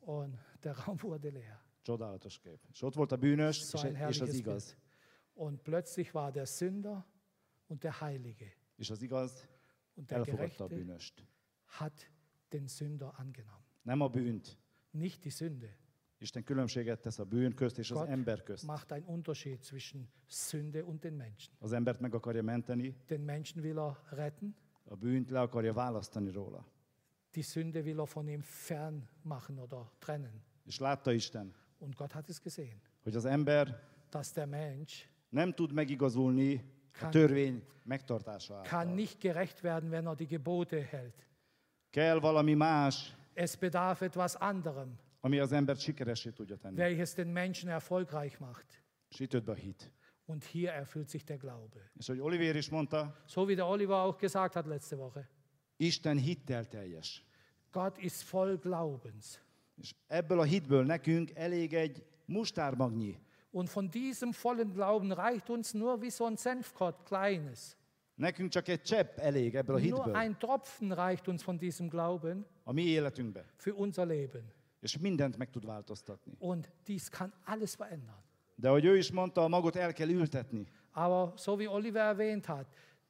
Und 0.00 0.34
der 0.60 0.74
Raum 0.84 0.96
wurde 1.02 1.30
leer. 1.30 1.64
Csodálatos 1.82 2.38
kép. 2.38 2.60
És 2.70 2.82
ott 2.82 2.94
volt 2.94 3.12
a 3.12 3.16
bűnös, 3.16 3.56
So 3.56 3.88
és, 3.88 4.20
az 4.20 4.28
Bild. 4.30 4.34
igaz. 4.34 4.76
Und 5.34 5.60
plötzlich 5.62 6.14
war 6.14 6.32
der 6.32 6.46
Sünder 6.46 7.04
und 7.66 7.80
der 7.82 8.00
Heilige. 8.00 8.52
És 8.76 8.90
az 8.90 9.02
igaz 9.02 9.48
Und 9.94 10.06
der 10.06 10.18
elfogadta 10.18 10.64
a 10.64 10.66
bűnöst. 10.66 11.22
hat 11.64 12.10
den 12.48 12.66
Sünder 12.68 13.08
angenommen. 13.16 13.64
Nem 13.82 14.00
a 14.00 14.08
bűnt. 14.08 14.58
Nicht 14.90 15.22
die 15.22 15.30
Sünde. 15.30 15.76
Isten 16.18 16.42
különbséget 16.44 17.00
tesz 17.00 17.18
a 17.18 17.24
bűn 17.24 17.54
közt 17.54 17.78
és 17.78 17.90
az 17.90 17.96
Gott 17.98 18.08
ember 18.08 18.42
közt. 18.42 18.66
macht 18.66 18.92
einen 18.92 19.06
Unterschied 19.06 19.62
zwischen 19.62 20.08
Sünde 20.28 20.84
und 20.84 21.00
den 21.02 21.14
Menschen. 21.16 21.52
Az 21.60 21.72
embert 21.72 22.00
meg 22.00 22.14
akarja 22.14 22.42
menteni, 22.42 22.94
Den 23.08 23.20
Menschen 23.24 23.62
will 23.62 23.78
er 23.78 23.96
retten, 24.10 24.56
a 24.88 24.94
bűnt 24.94 25.30
le 25.30 25.40
akarja 25.40 25.72
választani 25.72 26.30
róla. 26.30 26.64
die 27.34 27.42
Sünde 27.42 27.84
will 27.84 27.98
er 27.98 28.06
von 28.06 28.28
ihm 28.28 28.40
fern 28.42 29.08
machen 29.22 29.58
oder 29.58 29.90
trennen. 29.98 30.42
És 30.64 30.78
látta 30.78 31.12
Isten, 31.12 31.54
Und 31.78 31.94
Gott 31.96 32.12
hat 32.12 32.28
es 32.28 32.40
gesehen, 32.40 32.80
hogy 33.02 33.14
az 33.16 33.24
ember 33.24 33.82
dass 34.10 34.32
der 34.32 34.46
Mensch 34.46 35.06
nem 35.28 35.52
tud 35.54 35.72
megigazulni 35.72 36.54
a 36.54 36.98
Kann- 36.98 37.10
törvény 37.10 37.62
megtartása 37.82 38.60
kann 38.60 38.78
által. 38.78 38.94
nicht 38.94 39.20
gerecht 39.20 39.62
werden, 39.62 39.90
wenn 39.90 40.06
er 40.06 40.14
die 40.16 40.26
Gebote 40.26 40.80
hält. 40.80 41.26
Kell 41.90 42.20
valami 42.20 42.54
más, 42.54 43.14
Es 43.34 43.56
bedarf 43.56 44.00
etwas 44.00 44.34
anderem, 44.36 44.96
ami 45.26 45.38
az 45.38 45.52
embert 45.52 45.80
sikeresé 45.80 46.30
tudja 46.30 46.56
tenni. 46.56 46.76
welches 46.76 47.12
den 47.14 47.26
Menschen 47.28 47.68
erfolgreich 47.70 48.38
macht. 48.40 48.82
Jött 49.10 49.44
be 49.44 49.52
a 49.52 49.54
hit. 49.54 49.90
Und 50.24 50.44
hier 50.44 50.70
erfüllt 50.72 51.08
sich 51.08 51.24
der 51.24 51.36
Glaube. 51.38 51.90
És 51.98 52.06
hogy 52.06 52.18
Olivér 52.20 52.56
is 52.56 52.68
mondta, 52.68 53.22
So 53.26 53.46
wie 53.46 53.54
der 53.54 53.66
Oliver 53.66 53.94
auch 53.96 54.18
gesagt 54.18 54.54
hat 54.54 54.66
letzte 54.66 54.96
Woche. 54.96 55.28
Isten 55.76 56.16
hittel 56.18 56.68
teljes. 56.68 57.24
Gott 57.72 57.98
ist 57.98 58.30
voll 58.30 58.58
Glaubens. 58.58 59.40
És 59.76 59.94
ebből 60.06 60.40
a 60.40 60.44
hitből 60.44 60.84
nekünk 60.84 61.30
elég 61.34 61.74
egy 61.74 62.04
mustármagnyi. 62.24 63.18
Und 63.50 63.68
von 63.72 63.88
diesem 63.90 64.30
vollen 64.42 64.72
Glauben 64.72 65.10
reicht 65.14 65.48
uns 65.48 65.72
nur 65.72 65.98
wie 66.00 66.10
so 66.10 66.24
ein 66.26 66.36
Senfkort, 66.36 67.02
kleines. 67.08 67.76
Nekünk 68.14 68.50
csak 68.50 68.68
egy 68.68 68.82
csepp 68.82 69.18
elég 69.18 69.54
ebből 69.54 69.76
a 69.76 69.78
Nur 69.78 69.88
hitből 69.88 70.14
ein 70.16 70.38
Tropfen 70.38 70.94
reicht 70.94 71.28
uns 71.28 71.44
von 71.44 71.56
diesem 71.58 71.88
Glauben 71.88 72.46
a 72.64 72.72
mi 72.72 72.82
életünkbe. 72.82 73.44
für 73.56 73.74
unser 73.74 74.06
Leben. 74.06 74.52
És 74.86 74.98
mindent 74.98 75.36
meg 75.36 75.50
tud 75.50 75.64
változtatni. 75.64 76.32
Und 76.38 76.68
dies 76.86 77.08
kann 77.08 77.32
alles 77.44 77.74
verändern. 77.74 78.22
De 78.54 78.68
ahogy 78.68 78.84
ő 78.84 78.96
is 78.96 79.10
mondta, 79.10 79.42
a 79.44 79.48
magot 79.48 79.76
el 79.76 79.92
kell 79.92 80.08
ültetni. 80.10 80.66
Aber 80.92 81.32
so 81.36 81.56
wie 81.58 81.68
Oliver 81.68 82.00
erwähnt 82.00 82.46
hat, 82.48 82.66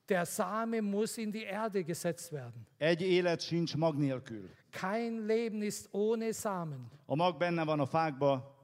der 0.09 0.25
Same 0.25 0.81
muss 0.81 1.17
in 1.17 1.31
die 1.31 1.43
Erde 1.45 1.85
gesetzt 1.85 2.33
werden. 2.33 2.67
Egy 2.79 3.03
élet 3.03 3.41
sincs 3.41 3.75
mag 3.75 3.95
nélkül. 3.97 4.51
Kein 4.71 5.27
Leben 5.27 5.63
ist 5.63 5.89
ohne 5.93 6.33
Samen. 6.33 6.91
A 7.07 7.15
mag 7.15 7.39
benne 7.39 7.65
van 7.67 7.81
a 7.81 7.87
fákba, 7.87 8.55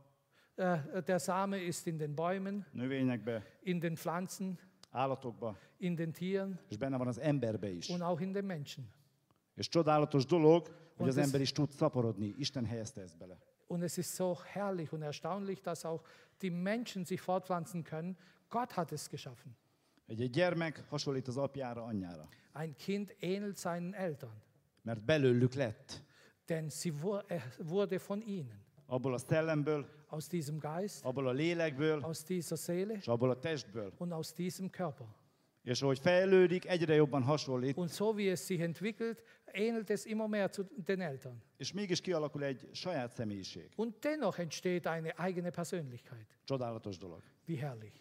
Äh, 0.56 1.02
Der 1.06 1.18
Same 1.18 1.56
ist 1.64 1.86
in 1.86 1.98
den 1.98 2.14
Bäumen, 2.14 2.64
növényekbe, 2.72 3.42
in 3.62 3.80
den 3.80 3.96
Pflanzen, 3.96 4.58
állatokba, 4.90 5.56
in 5.78 5.96
den 5.96 6.12
Tieren 6.12 6.58
és 6.70 6.76
benne 6.76 6.98
van 6.98 7.08
az 7.08 7.18
emberbe 7.18 7.68
is. 7.68 7.88
und 7.88 8.02
auch 8.02 8.20
in 8.20 8.32
den 8.32 8.46
Menschen. 8.46 8.84
És 9.54 9.68
csodálatos 9.68 10.24
dolog, 10.26 10.74
hogy 10.96 11.08
az 11.08 11.16
ember 11.16 11.40
is 11.40 11.52
tud 11.52 11.70
szaporodni. 11.70 12.34
Isten 12.38 12.64
helyezte 12.66 13.00
ezt 13.00 13.18
bele. 13.18 13.38
Und 13.66 13.82
es 13.82 13.96
ist 13.96 14.14
so 14.14 14.34
herrlich 14.44 14.92
und 14.92 15.02
erstaunlich, 15.02 15.60
dass 15.60 15.84
auch 15.84 16.02
die 16.40 16.50
Menschen 16.50 17.04
sich 17.04 17.20
fortpflanzen 17.20 17.82
können. 17.84 18.16
Gott 18.48 18.72
hat 18.72 18.92
es 18.92 19.08
geschaffen. 19.08 19.56
Egy, 20.06 20.20
egy 20.20 20.30
gyermek 20.30 20.84
hasonlít 20.88 21.28
az 21.28 21.36
apjára, 21.36 21.82
anyjára. 21.84 22.28
Ein 22.52 22.74
Kind 22.76 23.14
ähnelt 23.20 23.56
seinen 23.58 23.94
Eltern, 23.94 24.42
Mert 24.82 25.04
belőlük 25.04 25.54
lett. 25.54 26.02
denn 26.46 26.68
sie 26.70 26.92
er 27.26 27.42
wurde 27.58 27.98
von 28.06 28.20
ihnen. 28.20 28.60
Abból 28.86 29.14
a 29.14 29.18
szellemből, 29.18 29.86
Aus 30.08 30.26
diesem 30.26 30.58
Geist, 30.58 31.04
abból 31.04 31.28
a 31.28 31.32
lélekből, 31.32 32.02
aus 32.02 32.24
dieser 32.24 32.56
Seele 32.58 32.94
és 32.94 33.08
abból 33.08 33.30
a 33.30 33.38
testből. 33.38 33.92
und 33.98 34.12
aus 34.12 34.32
diesem 34.34 34.70
Körper. 34.70 35.06
És 35.62 35.82
ahogy 35.82 35.98
fejlődik, 35.98 36.66
egyre 36.66 36.94
jobban 36.94 37.22
hasonlít, 37.22 37.76
Und 37.76 37.88
so 37.90 38.14
wie 38.16 38.30
es 38.30 38.44
sich 38.44 38.60
entwickelt, 38.60 39.22
ähnelt 39.52 39.90
es 39.90 40.04
immer 40.04 40.28
mehr 40.28 40.50
zu 40.50 40.62
den 40.84 41.00
Eltern. 41.00 41.42
és 41.56 41.72
mégis 41.72 42.00
kialakul 42.00 42.44
egy 42.44 42.68
saját 42.72 43.12
személyiség. 43.12 43.68
Und 43.76 43.94
dennoch 44.00 44.38
entsteht 44.38 44.86
eine 44.86 45.14
eigene 45.16 45.50
Persönlichkeit. 45.50 46.26
Csodálatos 46.44 46.96
dolog. 46.98 47.22
Wie 47.46 47.56
herrlich. 47.58 47.94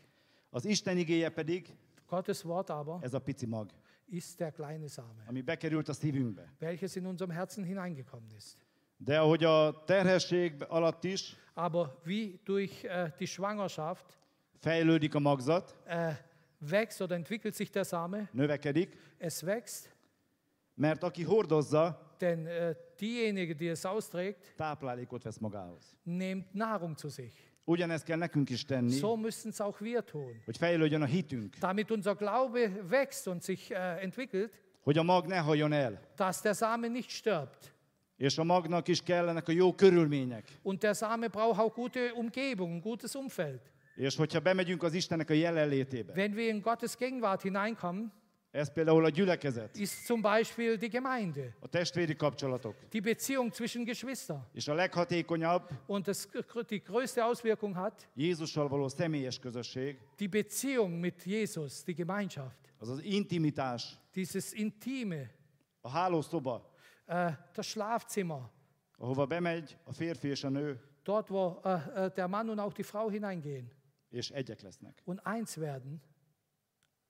Az 0.50 0.66
Isten 0.66 0.98
igéje 0.98 1.30
pedig 1.30 1.68
Gottes 2.08 2.44
Wort 2.44 2.70
aber 2.70 2.98
ez 3.04 3.14
a 3.14 3.20
pici 3.20 3.46
mag, 3.46 3.70
ist 4.06 4.38
der 4.38 4.52
kleine 4.52 4.88
Same, 4.88 5.24
ami 5.28 5.42
bekerült 5.42 5.90
a 5.90 5.94
szívünkbe. 5.94 6.54
welches 6.60 6.96
in 6.96 7.06
unserem 7.06 7.32
Herzen 7.36 7.64
hineingekommen 7.64 8.30
ist. 8.38 8.58
De 8.98 9.20
ahogy 9.20 9.44
a 9.44 9.84
terhesség 9.86 10.54
alatt 10.68 11.04
is 11.04 11.36
Aber 11.54 12.02
wie 12.06 12.40
durch 12.44 12.84
äh, 12.84 13.12
die 13.18 13.28
Schwangerschaft 13.28 14.18
fejlődik 14.60 15.16
a 15.16 15.20
magzat, 15.20 15.78
äh, 15.86 16.16
wächst 16.62 17.02
oder 17.02 17.16
entwickelt 17.16 17.56
sich 17.56 17.72
der 17.72 17.84
Same, 17.86 18.28
növekedik, 18.34 18.90
es 19.20 19.44
wächst, 19.46 19.90
mert 20.76 21.04
aki 21.04 21.24
hordozza, 21.24 21.98
denn 22.20 22.46
äh, 22.46 22.76
diejenige, 23.00 23.56
die 23.56 23.68
es 23.70 23.86
austrägt, 23.86 24.54
táplálékot 24.58 25.24
vesz 25.24 25.40
magához. 25.40 25.96
nimmt 26.04 26.54
Nahrung 26.54 26.96
zu 26.98 27.10
sich. 27.10 27.34
Ugyanezt 27.66 28.06
kell 28.06 28.18
nekünk 28.18 28.50
is 28.50 28.66
tenni, 28.66 28.92
So 28.92 29.16
müssen 29.16 29.50
es 29.52 29.60
auch 29.62 29.80
wir 29.82 30.04
tun. 30.04 30.42
hogy 30.46 30.58
fejlődjön 30.58 31.02
a 31.02 31.06
hitünk, 31.06 31.56
Damit 31.60 31.92
unser 31.92 32.16
Glaube 32.16 32.72
wächst 32.90 33.28
und 33.28 33.44
sich 33.44 33.72
äh, 33.72 34.02
entwickelt, 34.04 34.54
hogy 34.84 34.98
a 34.98 35.04
mag 35.04 35.26
ne 35.28 35.38
halljon 35.38 35.72
el. 35.72 36.00
dass 36.16 36.42
der 36.42 36.54
Same 36.54 36.88
nicht 36.88 37.10
stirbt. 37.10 37.74
És 38.18 38.38
a 38.38 38.44
magnak 38.44 38.88
is 38.88 39.02
kellenek 39.04 39.48
a 39.48 39.52
jó 39.52 39.74
körülmények. 39.76 40.48
Und 40.62 40.80
der 40.82 40.94
Same 40.96 41.28
braucht 41.30 41.60
auch 41.60 41.74
gute 41.74 42.14
Umgebung, 42.14 42.72
ein 42.74 42.82
gutes 42.82 43.16
Umfeld. 43.16 43.62
És 44.02 44.16
hogyha 44.16 44.40
bemegyünk 44.40 44.84
az 44.84 44.94
Istennek 44.94 45.30
a 45.30 45.34
jelenlétébe, 45.34 46.14
Wenn 46.14 46.34
wir 46.34 46.54
in 46.54 46.60
Gottes 46.60 46.96
Gegenwart 46.96 47.42
hineinkommen, 47.42 48.14
ez 48.52 48.74
például 48.74 49.06
a 49.06 49.10
gyülekezet, 49.10 49.78
ist 49.78 50.06
zum 50.06 50.22
Beispiel 50.22 50.76
die 50.78 50.90
Gemeinde, 50.90 51.56
a 51.60 51.68
testvéri 51.68 52.16
kapcsolatok, 52.16 52.76
die 52.90 53.02
Beziehung 53.02 53.52
zwischen 53.52 53.86
Geschwistern. 53.86 54.48
és 54.54 54.68
a 54.68 54.74
leghatékonyabb 54.74 55.70
Und 55.86 56.06
das, 56.06 56.28
die 56.68 56.82
größte 56.84 57.26
Auswirkung 57.26 57.76
hat 57.76 58.08
Jézussal 58.16 58.68
való 58.68 58.88
személyes 58.88 59.40
közösség, 59.40 59.98
die 60.18 60.28
Beziehung 60.28 61.00
mit 61.00 61.24
Jesus, 61.24 61.84
die 61.84 61.96
Gemeinschaft, 61.96 62.74
az 62.80 62.90
az 62.90 63.04
intimitás, 63.04 64.00
dieses 64.14 64.52
Intime, 64.54 65.32
a 65.82 65.90
hálószoba, 65.90 66.74
äh, 67.06 67.34
das 67.54 67.68
Schlafzimmer, 67.68 68.50
ahova 68.98 69.26
bemegy 69.26 69.78
a 69.84 69.94
férfi 69.94 70.28
és 70.28 70.44
a 70.44 70.50
nő, 70.50 70.80
dort, 71.04 71.30
wo 71.30 71.62
äh, 71.64 72.10
der 72.16 72.28
Mann 72.28 72.50
und 72.50 72.60
auch 72.60 72.74
die 72.74 72.84
Frau 72.86 73.10
hineingehen 73.10 73.80
és 74.12 74.30
egyek 74.30 74.62
lesznek. 74.62 75.02
und 75.06 75.20
eins 75.24 75.56
werden 75.56 76.02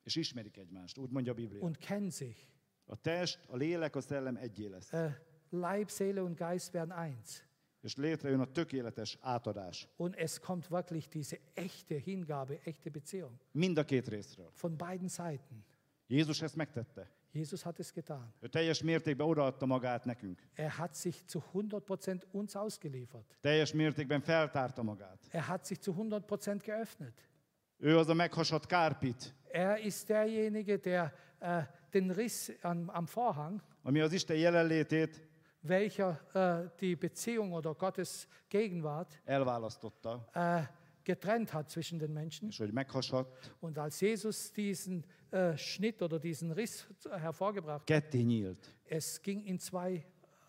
És 0.03 0.15
ismerik 0.15 0.57
egymást, 0.57 0.97
úgy 0.97 1.09
mondja 1.09 1.31
a 1.31 1.35
Biblia. 1.35 1.61
und 1.61 1.77
kennen 1.77 2.09
sich. 2.09 2.47
A 2.85 2.95
test, 2.95 3.45
a 3.47 3.55
lélek, 3.55 3.95
a 3.95 4.01
szellem 4.01 4.35
egyé 4.35 4.65
lesz. 4.67 4.93
Äh, 4.93 5.11
Leib, 5.49 5.89
Seele 5.89 6.23
und 6.23 6.37
Geist 6.37 6.71
werden 6.73 6.97
eins. 6.97 7.43
és 7.81 7.95
létrejön 7.95 8.39
a 8.39 8.45
tökéletes 8.51 9.17
átadás. 9.19 9.87
Und 9.97 10.15
es 10.15 10.39
kommt 10.39 10.69
wirklich 10.69 11.07
diese 11.07 11.39
echte 11.53 11.95
Hingabe, 11.95 12.59
echte 12.63 12.89
Beziehung 12.89 13.37
Mind 13.51 13.77
a 13.77 13.83
két 13.85 14.07
részről. 14.07 14.51
von 14.53 14.77
beiden 14.77 15.07
Seiten. 15.07 15.65
Jézus 16.07 16.41
ezt 16.41 16.55
megtette. 16.55 17.11
Jesus 17.31 17.63
hat 17.63 17.79
es 17.79 17.91
getan. 17.93 18.33
Ő 18.41 18.47
teljes 18.47 18.81
mértékben 18.81 19.27
odaadta 19.27 19.65
magát 19.65 20.05
nekünk. 20.05 20.41
Er 20.53 20.69
hat 20.77 20.95
sich 20.95 21.25
zu 21.25 21.43
100% 21.53 22.21
uns 22.31 22.55
ausgeliefert. 22.55 23.37
Teljes 23.41 23.73
mértékben 23.73 24.21
feltárta 24.21 24.83
magát. 24.83 25.19
Er 25.29 25.41
hat 25.47 25.65
sich 25.65 25.79
zu 25.79 25.93
100% 25.93 26.61
geöffnet. 26.63 27.29
Ő 27.77 27.97
az 27.97 28.07
a 28.07 28.13
meghasadt 28.13 28.65
kárpit, 28.65 29.33
Er 29.51 29.85
ist 29.85 30.07
derjenige, 30.09 30.77
der 30.77 31.13
äh, 31.39 31.63
den 31.93 32.11
Riss 32.11 32.51
am, 32.61 32.89
am 32.89 33.05
Vorhang, 33.05 33.61
ami 33.83 33.99
az 33.99 34.11
Isten 34.13 34.35
jelenlétét 34.37 35.29
welcher 35.59 36.19
äh, 36.33 36.69
die 36.79 36.95
Beziehung 36.95 37.53
oder 37.53 37.73
Gottes 37.75 38.27
Gegenwart 38.49 39.21
elválasztotta, 39.25 40.29
äh, 40.33 40.63
getrennt 41.03 41.51
hat 41.53 41.69
zwischen 41.69 41.99
den 41.99 42.13
Menschen. 42.13 42.47
és 42.49 42.57
hogy 42.57 42.71
meghasadt, 42.71 43.55
Und 43.59 43.77
als 43.77 43.99
Jesus 43.99 44.51
diesen 44.51 45.03
äh, 45.31 45.57
Schnitt 45.57 46.01
oder 46.01 46.19
diesen 46.19 46.51
Riss 46.51 46.87
hervorgebracht 47.09 47.85
ketté 47.87 48.23
nyílt. 48.23 48.75
es 48.89 49.21
ging 49.21 49.43
in 49.45 49.57
zwei 49.59 49.91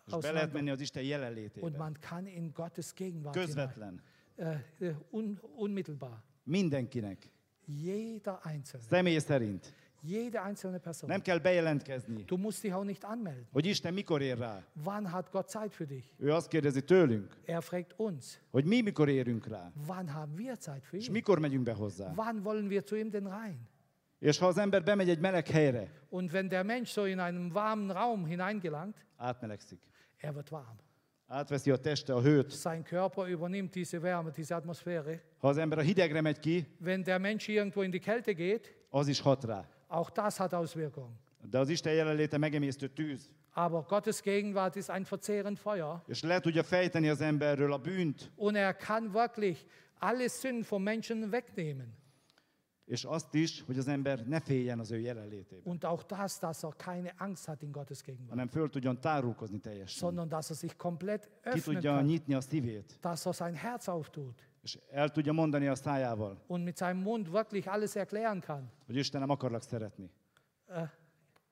És 0.05 0.11
be 0.11 0.11
lehet 0.11 0.25
auseinander. 0.25 0.53
menni 0.53 0.69
az 0.71 0.81
Isten 0.81 1.03
Und 1.61 1.77
man 1.77 1.93
kann 2.01 2.25
in 2.27 2.53
Gottes 2.53 2.93
Gegenwart 2.93 3.35
hinein, 3.35 3.47
Közvetlen. 3.47 4.01
äh, 4.37 4.57
äh, 4.79 4.95
un, 5.11 5.39
unmittelbar. 5.55 6.21
Mindenkinek. 6.45 7.29
Jeder 7.65 8.39
Einzelne, 8.45 8.83
Személy 8.89 9.19
szerint. 9.19 9.73
jede 10.01 10.41
einzelne 10.41 10.79
Person. 10.79 11.09
Nem 11.09 11.21
kell 11.21 11.39
bejelentkezni, 11.39 12.23
Du 12.25 12.37
musst 12.37 12.61
dich 12.63 12.73
auch 12.73 12.83
nicht 12.85 13.05
anmelden. 13.05 13.47
hogy 13.51 13.65
Isten 13.65 13.93
mikor 13.93 14.21
ér 14.21 14.37
rá. 14.37 14.63
Wann 14.83 15.05
hat 15.11 15.31
Gott 15.31 15.47
Zeit 15.49 15.73
für 15.73 15.85
dich? 15.87 16.05
Ő 16.19 16.33
azt 16.33 16.47
kérdezi 16.47 16.83
tőlünk, 16.83 17.37
Er 17.45 17.61
fragt 17.63 17.93
uns. 17.97 18.39
hogy 18.51 18.65
mi 18.65 18.81
mikor 18.81 19.09
érünk 19.09 19.47
rá, 19.47 19.71
Wann 19.87 20.07
haben 20.13 20.35
wir 20.37 20.57
Zeit 20.59 20.85
für 20.85 20.97
és 20.97 21.05
ihn? 21.07 21.11
mikor 21.11 21.39
megyünk 21.39 21.63
be 21.63 21.73
hozzá. 21.73 22.13
Wann 22.15 22.43
wollen 22.43 22.67
wir 22.69 22.83
zu 22.85 22.95
ihm 22.95 23.09
denn 23.09 23.27
rein? 23.27 23.59
És 24.23 24.37
ha 24.37 24.47
az 24.47 24.57
ember 24.57 24.83
bemegy 24.83 25.09
egy 25.09 25.19
meleg 25.19 25.47
helyre, 25.47 25.87
Und 26.09 26.31
wenn 26.31 26.47
der 26.47 26.63
Mensch 26.63 26.91
so 26.91 27.05
in 27.05 27.19
einen 27.19 27.53
warmen 27.53 27.91
Raum 27.91 28.25
hineingelangt, 28.25 29.05
átmelegszik. 29.17 29.79
er 30.17 30.33
wird 30.33 30.49
warm. 30.51 30.77
Átveszi 31.27 31.71
a 31.71 31.77
teste 31.77 32.13
a 32.13 32.21
hőt. 32.21 32.49
Sein 32.51 32.83
Körper 32.83 33.27
übernimmt 33.27 33.73
diese 33.75 34.01
Wärme, 34.01 34.31
diese 34.31 34.55
Atmosphäre. 34.55 35.21
Ha 35.37 35.47
az 35.47 35.57
ember 35.57 35.77
a 35.77 35.81
hidegre 35.81 36.21
megy 36.21 36.39
ki, 36.39 36.65
Wenn 36.79 37.03
der 37.03 37.19
Mensch 37.19 37.49
irgendwo 37.49 37.81
in 37.81 37.91
die 37.91 37.99
Kälte 37.99 38.33
geht, 38.35 38.73
az 38.89 39.07
is 39.07 39.19
hat 39.21 39.43
rá. 39.43 39.63
auch 39.87 40.09
das 40.11 40.37
hat 40.39 40.53
Auswirkungen. 40.53 41.19
De 41.51 41.57
az 41.59 41.69
Isten 41.69 41.93
jelenléte 41.93 42.37
megemésztő 42.37 42.87
tűz. 42.87 43.29
Aber 43.53 43.83
Gottes 43.87 44.21
Gegenwart 44.21 44.75
ist 44.75 44.89
ein 44.89 45.03
verzehrend 45.09 45.57
Feuer 45.59 46.01
És 46.07 46.21
le 46.21 46.39
tudja 46.39 46.63
fejteni 46.63 47.09
az 47.09 47.21
emberről 47.21 47.73
a 47.73 47.77
bűnt, 47.77 48.31
und 48.35 48.55
er 48.55 48.75
kann 48.75 49.11
wirklich 49.13 49.65
alle 49.99 50.27
Sünden 50.27 50.63
vom 50.63 50.83
Menschen 50.83 51.29
wegnehmen. 51.31 52.01
És 52.85 53.03
azt 53.03 53.33
is, 53.33 53.61
hogy 53.61 53.77
az 53.77 53.87
ember 53.87 54.27
ne 54.27 54.39
féljen 54.39 54.79
az 54.79 54.91
ő 54.91 54.99
jelenlétében, 54.99 55.63
Und 55.73 55.83
auch 55.83 56.03
das, 56.05 56.37
dass 56.39 56.63
er 56.63 56.73
keine 56.77 57.13
Angst 57.17 57.45
hat 57.45 57.61
in 57.61 57.71
Gottes 57.71 58.01
Gegenwart, 58.01 58.29
hanem 58.29 58.47
föl 58.47 58.69
tudjon 58.69 58.99
tárulkozni 59.01 59.59
teljesen. 59.59 59.97
sondern 60.07 60.27
dass 60.29 60.49
er 60.49 60.55
sich 60.55 60.75
komplett 60.75 61.23
Ki 61.41 61.49
öffnen 61.49 61.75
tudja 61.75 61.93
kann, 61.93 62.05
nyitni 62.05 62.33
a 62.33 62.41
szívét, 62.41 62.97
dass 63.01 63.25
er 63.25 63.33
sein 63.33 63.55
Herz 63.55 63.87
auftut 63.87 64.47
és 64.61 64.79
el 64.91 65.09
tudja 65.11 65.31
mondani 65.31 65.67
a 65.67 65.75
szájával, 65.75 66.37
und 66.47 66.63
mit 66.63 66.77
seinem 66.77 67.01
Mund 67.01 67.31
wirklich 67.31 67.67
alles 67.71 67.95
erklären 67.95 68.39
kann. 68.39 68.71
hogy 68.85 68.95
Istenem, 68.95 69.29
akarlak 69.29 69.61
szeretni. 69.61 70.09
Äh, 70.67 70.83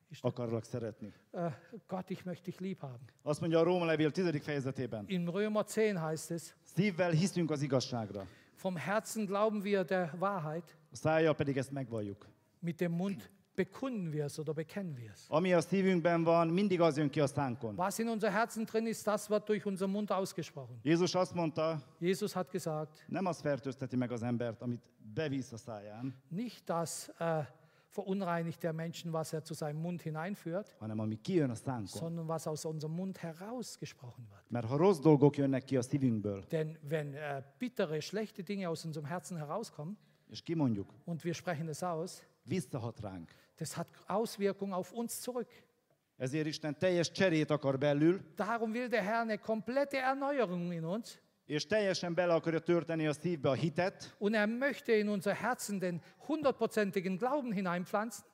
ist- 0.10 0.24
Akarlak 0.26 0.64
szeretni. 0.64 1.14
Äh, 1.32 1.52
Gott, 1.88 2.10
ich 2.10 2.24
möchte 2.26 2.44
dich 2.44 2.60
lieb 2.60 2.80
haben. 2.80 3.00
Azt 3.24 3.40
mondja 3.40 3.60
a 3.60 3.64
Róma 3.64 3.86
levél 3.86 4.12
10. 4.12 4.40
fejezetében. 4.42 5.04
In 5.08 5.28
Römer 5.30 5.64
10 5.64 5.96
heißt 5.98 6.32
es, 6.32 6.56
Szívvel 6.64 7.12
hiszünk 7.12 7.52
az 7.52 7.62
igazságra, 7.62 8.26
vom 8.62 8.76
Herzen 8.76 9.26
glauben 9.26 9.64
wir 9.64 9.84
der 9.84 10.14
Wahrheit, 10.20 10.78
a 10.92 10.96
szájjal 10.96 11.36
pedig 11.36 11.58
ezt 11.58 11.72
megvalljuk. 11.72 12.28
mit 12.60 12.80
dem 12.80 12.92
Mund 12.92 13.30
bekunden 13.56 14.12
wir 14.12 14.26
es 14.26 14.40
oder 14.40 14.54
bekennen 14.54 14.96
wir 14.98 15.12
es. 15.12 15.26
Ami 15.30 15.54
a 15.54 15.62
szívünkben 15.62 16.24
van, 16.24 16.48
mindig 16.48 16.82
az 16.82 16.98
jön 16.98 17.10
ki 17.10 17.20
a 17.20 17.28
szánkon. 17.28 17.76
Was 17.76 17.98
in 18.00 18.08
unser 18.08 18.32
Herzen 18.32 18.66
drin 18.66 18.88
ist, 18.88 19.06
das 19.06 19.30
wird 19.30 19.48
durch 19.48 19.66
unser 19.66 19.88
Mund 19.88 20.12
ausgesprochen. 20.12 20.80
Jézus 20.84 21.16
azt 21.16 21.34
mondta, 21.34 21.82
Jesus 22.00 22.34
hat 22.34 22.50
gesagt, 22.52 23.06
nem 23.08 23.26
az 23.26 23.42
fertőzteti 23.42 23.96
meg 23.96 24.12
az 24.12 24.24
embert, 24.24 24.62
amit 24.62 24.82
bevisz 25.14 25.52
a 25.52 25.58
száján, 25.58 26.16
nicht 26.30 26.64
das 26.66 27.10
äh, 27.20 27.46
verunreinigt 27.92 28.64
der 28.64 28.74
Menschen, 28.74 29.14
was 29.14 29.34
er 29.34 29.44
zu 29.44 29.54
seinem 29.54 29.82
Mund 29.82 30.02
hineinführt, 30.02 30.76
sondern 30.80 32.28
was 32.28 32.48
aus 32.48 32.66
unserem 32.66 32.96
Mund 32.96 33.22
herausgesprochen 33.22 34.28
wird. 34.30 34.42
Denn 36.52 36.78
wenn 36.82 37.14
äh, 37.14 37.44
bittere, 37.60 38.02
schlechte 38.02 38.44
Dinge 38.44 38.70
aus 38.70 38.86
unserem 38.86 39.06
Herzen 39.06 39.38
herauskommen 39.38 39.98
und 41.06 41.24
wir 41.24 41.34
sprechen 41.34 41.68
es 41.68 41.84
aus, 41.84 42.24
das 43.58 43.78
hat 43.78 43.88
Auswirkungen 44.08 44.74
auf 44.74 44.94
uns 44.94 45.22
zurück. 45.22 45.50
Ezért 46.22 46.48
Isten 46.48 46.78
teljes 46.78 47.12
cserét 47.12 47.52
akar 47.52 47.78
belül, 47.78 48.20
Darum 48.36 48.74
will 48.74 48.90
der 48.90 49.02
Herr 49.02 49.22
eine 49.22 49.40
komplette 49.40 49.98
Erneuerung 49.98 50.72
in 50.72 50.86
uns 50.86 51.18
és 51.46 51.66
teljesen 51.66 52.14
bele 52.14 52.34
akarja 52.34 52.60
törteni 52.60 53.08
a 53.08 53.14
szívbe 53.14 53.50
a 53.50 53.54
hitet, 53.54 54.16
und 54.20 54.34
er 54.36 54.48
möchte 54.48 54.98
in 54.98 55.08
unser 55.08 55.34
Herzen 55.34 55.80
den 55.80 56.02
hundertprozentigen 56.28 57.18
Glauben 57.18 57.52
hineinpflanzen. 57.52 58.26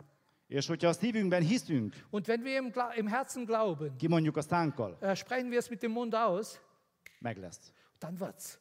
és 0.47 0.67
hogyha 0.67 0.87
a 0.87 0.93
szívünkben 0.93 1.41
hiszünk, 1.43 1.95
Und 2.09 2.25
wenn 2.27 2.43
wir 2.43 2.55
im, 2.57 2.71
im 2.95 3.07
Herzen 3.07 3.45
glauben, 3.45 3.95
kimondjuk 3.97 4.37
a 4.37 4.41
szánkkal, 4.41 4.97
äh, 5.01 5.15
sprechen 5.15 5.49
wir 5.49 5.57
es 5.57 5.69
mit 5.69 5.81
dem 5.81 5.91
Mund 5.91 6.15
aus, 6.15 6.59
meg 7.19 7.37
lesz. 7.37 7.73
dann 7.99 8.19
wird's. 8.19 8.59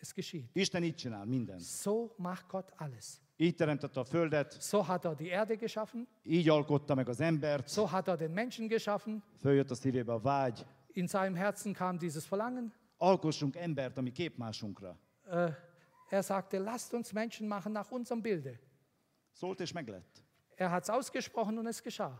Es 0.00 0.14
geschieht. 0.14 0.50
Isten 0.52 0.82
így 0.82 0.94
csinál 0.94 1.24
mindent. 1.24 1.60
So 1.60 2.14
macht 2.16 2.48
Gott 2.48 2.72
alles. 2.76 3.20
Így 3.36 3.54
teremtette 3.54 4.00
a 4.00 4.04
földet, 4.04 4.56
So 4.62 4.82
hat 4.86 5.04
er 5.04 5.14
die 5.14 5.30
Erde 5.30 5.56
geschaffen, 5.56 6.08
így 6.22 6.48
alkotta 6.48 6.94
meg 6.94 7.08
az 7.08 7.20
embert, 7.20 7.68
so 7.68 7.84
hat 7.86 8.08
er 8.08 8.16
den 8.16 8.30
Menschen 8.30 8.68
geschaffen. 8.68 9.22
följött 9.40 9.70
a 9.70 9.74
szívébe 9.74 10.12
a 10.12 10.18
vágy. 10.20 10.66
In 10.92 11.06
seinem 11.06 11.34
Herzen 11.34 11.72
kam 11.72 11.98
dieses 11.98 12.28
Verlangen. 12.28 12.72
Alkossunk 12.98 13.56
embert, 13.56 13.98
ami 13.98 14.12
képmásunkra. 14.12 14.98
Äh, 15.30 15.50
er 16.10 16.22
sagte, 16.22 16.58
lasst 16.58 16.92
uns 16.92 17.12
Menschen 17.12 17.46
machen 17.48 17.72
nach 17.72 17.90
unserem 17.90 18.22
Bilde. 18.22 18.58
Szólt 19.32 19.60
és 19.60 19.72
meg 19.72 19.88
lett. 19.88 20.24
Er 20.56 20.70
hat 20.70 20.82
es 20.82 20.88
ausgesprochen 20.88 21.58
und 21.58 21.66
es 21.66 21.82
geschah. 21.82 22.12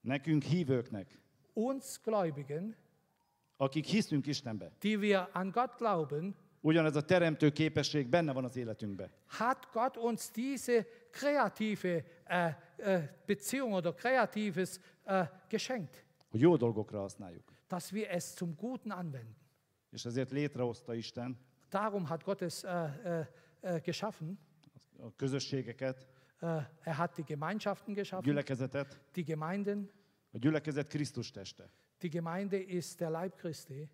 Nekünk 0.00 0.42
hívőknek, 0.42 1.20
Uns 1.54 2.00
Gläubigen, 2.04 2.76
akik 3.56 3.84
hiszünk 3.84 4.26
Istenbe, 4.26 4.72
die 4.82 4.98
wir 4.98 5.28
an 5.32 5.50
Gott 5.50 5.76
glauben, 5.76 6.34
ugyanez 6.60 6.96
a 6.96 7.04
teremtő 7.04 7.50
képesség 7.50 8.08
benne 8.08 8.32
van 8.32 8.44
az 8.44 8.56
életünkbe. 8.56 9.10
hat 9.26 9.68
Gott 9.72 9.96
uns 9.96 10.30
diese 10.30 10.86
kreative 11.10 12.04
äh, 12.24 12.54
äh, 12.76 13.08
Beziehung 13.26 13.72
oder 13.72 13.94
kreatives 13.94 14.78
äh, 15.04 15.26
geschenkt, 15.48 16.04
Hogy 16.30 16.40
jó 16.40 16.56
dolgokra 16.56 17.00
használjuk. 17.00 17.52
dass 17.68 17.90
wir 17.92 18.10
es 18.10 18.34
zum 18.34 18.56
Guten 18.56 18.90
anwenden. 18.90 19.36
És 19.92 20.04
ezért 20.04 20.30
létrehozta 20.30 20.94
Isten 20.94 21.38
Darum 21.70 22.04
hat 22.06 22.22
Gott 22.24 22.40
es 22.40 22.62
äh, 22.64 22.84
äh, 23.18 23.26
äh, 23.60 23.80
geschaffen. 23.82 24.38
a 24.98 25.16
közösségeket, 25.16 26.06
Äh, 26.40 26.62
er 26.84 26.94
hat 26.96 27.16
die 27.16 27.24
Gemeinschaften 27.24 27.94
geschaffen, 27.94 28.24
gyülekezetet. 28.24 29.00
die 29.14 29.24
Gemeinden. 29.24 29.90
A 30.32 30.38
gyülekezet 30.38 30.86
Krisztus 30.88 31.30
teste. 31.30 31.70
Die 32.00 32.08
Gemeinde 32.10 32.56
ist 32.64 32.98
der 33.00 33.10
Leib 33.10 33.34
Christi. 33.36 33.88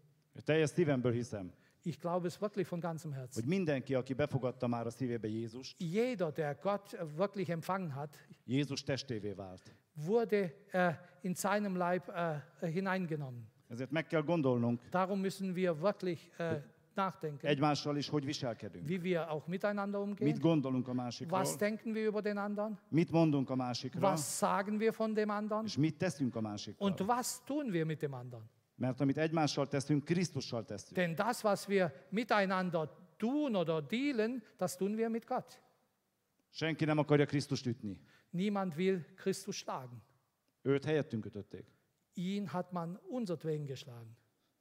Teljes 0.44 0.70
szívemből 0.70 1.12
hiszem, 1.12 1.52
Ich 1.82 1.98
glaube 2.00 2.26
es 2.26 2.40
wirklich 2.40 2.68
von 2.68 2.80
ganzem 2.80 3.12
Herzen. 3.12 3.42
hogy 3.42 3.50
mindenki, 3.56 3.94
aki 3.94 4.14
befogadta 4.14 4.66
már 4.66 4.86
a 4.86 4.90
szívébe 4.90 5.28
Jézust, 5.28 5.76
Jeder, 5.82 6.32
der 6.32 6.58
Gott 6.62 6.96
wirklich 7.16 7.48
empfangen 7.50 7.90
hat, 7.90 8.16
Jézus 8.44 8.82
testévé 8.82 9.32
vált. 9.34 9.74
wurde 10.06 10.52
äh, 10.72 10.94
in 11.20 11.34
seinem 11.34 11.76
Leib 11.76 12.08
äh, 12.08 12.40
hineingenommen. 12.70 13.46
Ezért 13.68 13.90
meg 13.90 14.06
kell 14.06 14.22
gondolnunk 14.22 14.80
Darum 14.90 15.20
müssen 15.20 15.54
wir 15.54 15.80
wirklich 15.80 16.30
äh, 16.38 16.62
nachdenken, 16.94 17.50
egymással 17.50 17.96
is, 17.96 18.08
hogy 18.08 18.24
viselkedünk. 18.24 18.86
wie 18.88 19.00
wir 19.00 19.20
auch 19.30 19.46
miteinander 19.46 20.00
Mit 20.00 20.08
umgehen. 20.08 20.38
gondolunk 20.40 20.88
a 20.88 20.92
másikról, 20.92 21.38
Was 21.38 21.56
denken 21.56 21.92
wir 21.94 22.06
über 22.06 22.22
den 22.22 22.36
anderen? 22.36 22.78
mit 22.88 23.10
mondunk 23.10 23.50
a 23.50 23.54
másikra, 23.54 24.00
Was 24.10 24.38
sagen 24.38 24.78
wir 24.78 24.92
von 24.92 25.14
dem 25.14 25.30
anderen? 25.30 25.64
és 25.64 25.76
mit 25.76 25.96
teszünk 25.98 26.36
a 26.36 26.40
másikkal. 26.40 26.88
Und 26.88 26.98
was 27.00 27.42
tun 27.44 27.70
wir 27.70 27.84
mit 27.84 28.00
dem 28.00 28.12
anderen? 28.14 28.44
Mert 28.74 29.00
amit 29.00 29.18
egymással 29.18 29.66
teszünk, 29.68 30.04
Krisztussal 30.04 30.64
tesszük. 30.64 30.96
Denn 30.96 31.14
das, 31.14 31.42
was 31.42 31.66
wir 31.66 31.92
miteinander 32.10 32.88
tun 33.16 33.54
oder 33.54 33.82
dealen, 33.86 34.42
das 34.56 34.76
tun 34.76 34.94
wir 34.94 35.08
mit 35.08 35.26
Gott. 35.26 35.60
Senki 36.50 36.84
nem 36.84 36.98
akarja 36.98 37.26
Krisztust 37.26 37.66
ütni. 37.66 38.00
Niemand 38.30 38.74
will 38.76 39.04
Christus 39.16 39.56
schlagen. 39.56 40.02
Őt 40.62 40.84
helyettünk 40.84 41.24
ütötték. 41.24 41.66
Ihn 42.18 42.46
hat 42.52 42.72
man 42.72 42.98
unsertwegen 43.10 43.66
geschlagen. 43.66 44.16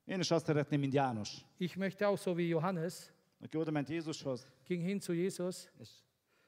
Én 0.06 0.20
is 0.20 0.32
azt 0.32 0.46
szeretném, 0.46 0.80
mint 0.80 0.94
János, 0.94 1.46
Ich 1.58 1.76
möchte 1.76 2.08
auch 2.08 2.18
so 2.20 2.36
wie 2.36 2.48
Johannes, 2.48 3.14
aki 3.44 3.58
oda 3.58 3.72
ment 3.72 3.90
Jézushoz, 3.90 4.48
ging 4.66 4.84
hin 4.84 5.00
zu 5.00 5.14
Jesus 5.14 5.70
és 5.80 5.90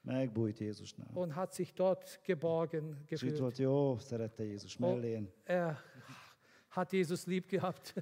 megbújt 0.02 0.58
Jézusnál. 0.58 1.10
und 1.14 1.32
hat 1.32 1.52
sich 1.52 1.72
dort 1.72 2.20
geborgen 2.24 2.84
És 2.90 3.00
itt 3.00 3.08
gefühlt. 3.08 3.38
volt 3.38 3.58
jó, 3.58 3.98
szerette 3.98 4.44
Jézus 4.44 4.76
mellén. 4.76 5.32
Er 5.44 5.78
hat 6.68 6.92
Jesus 6.92 7.24
lieb 7.26 7.46
gehabt. 7.48 7.94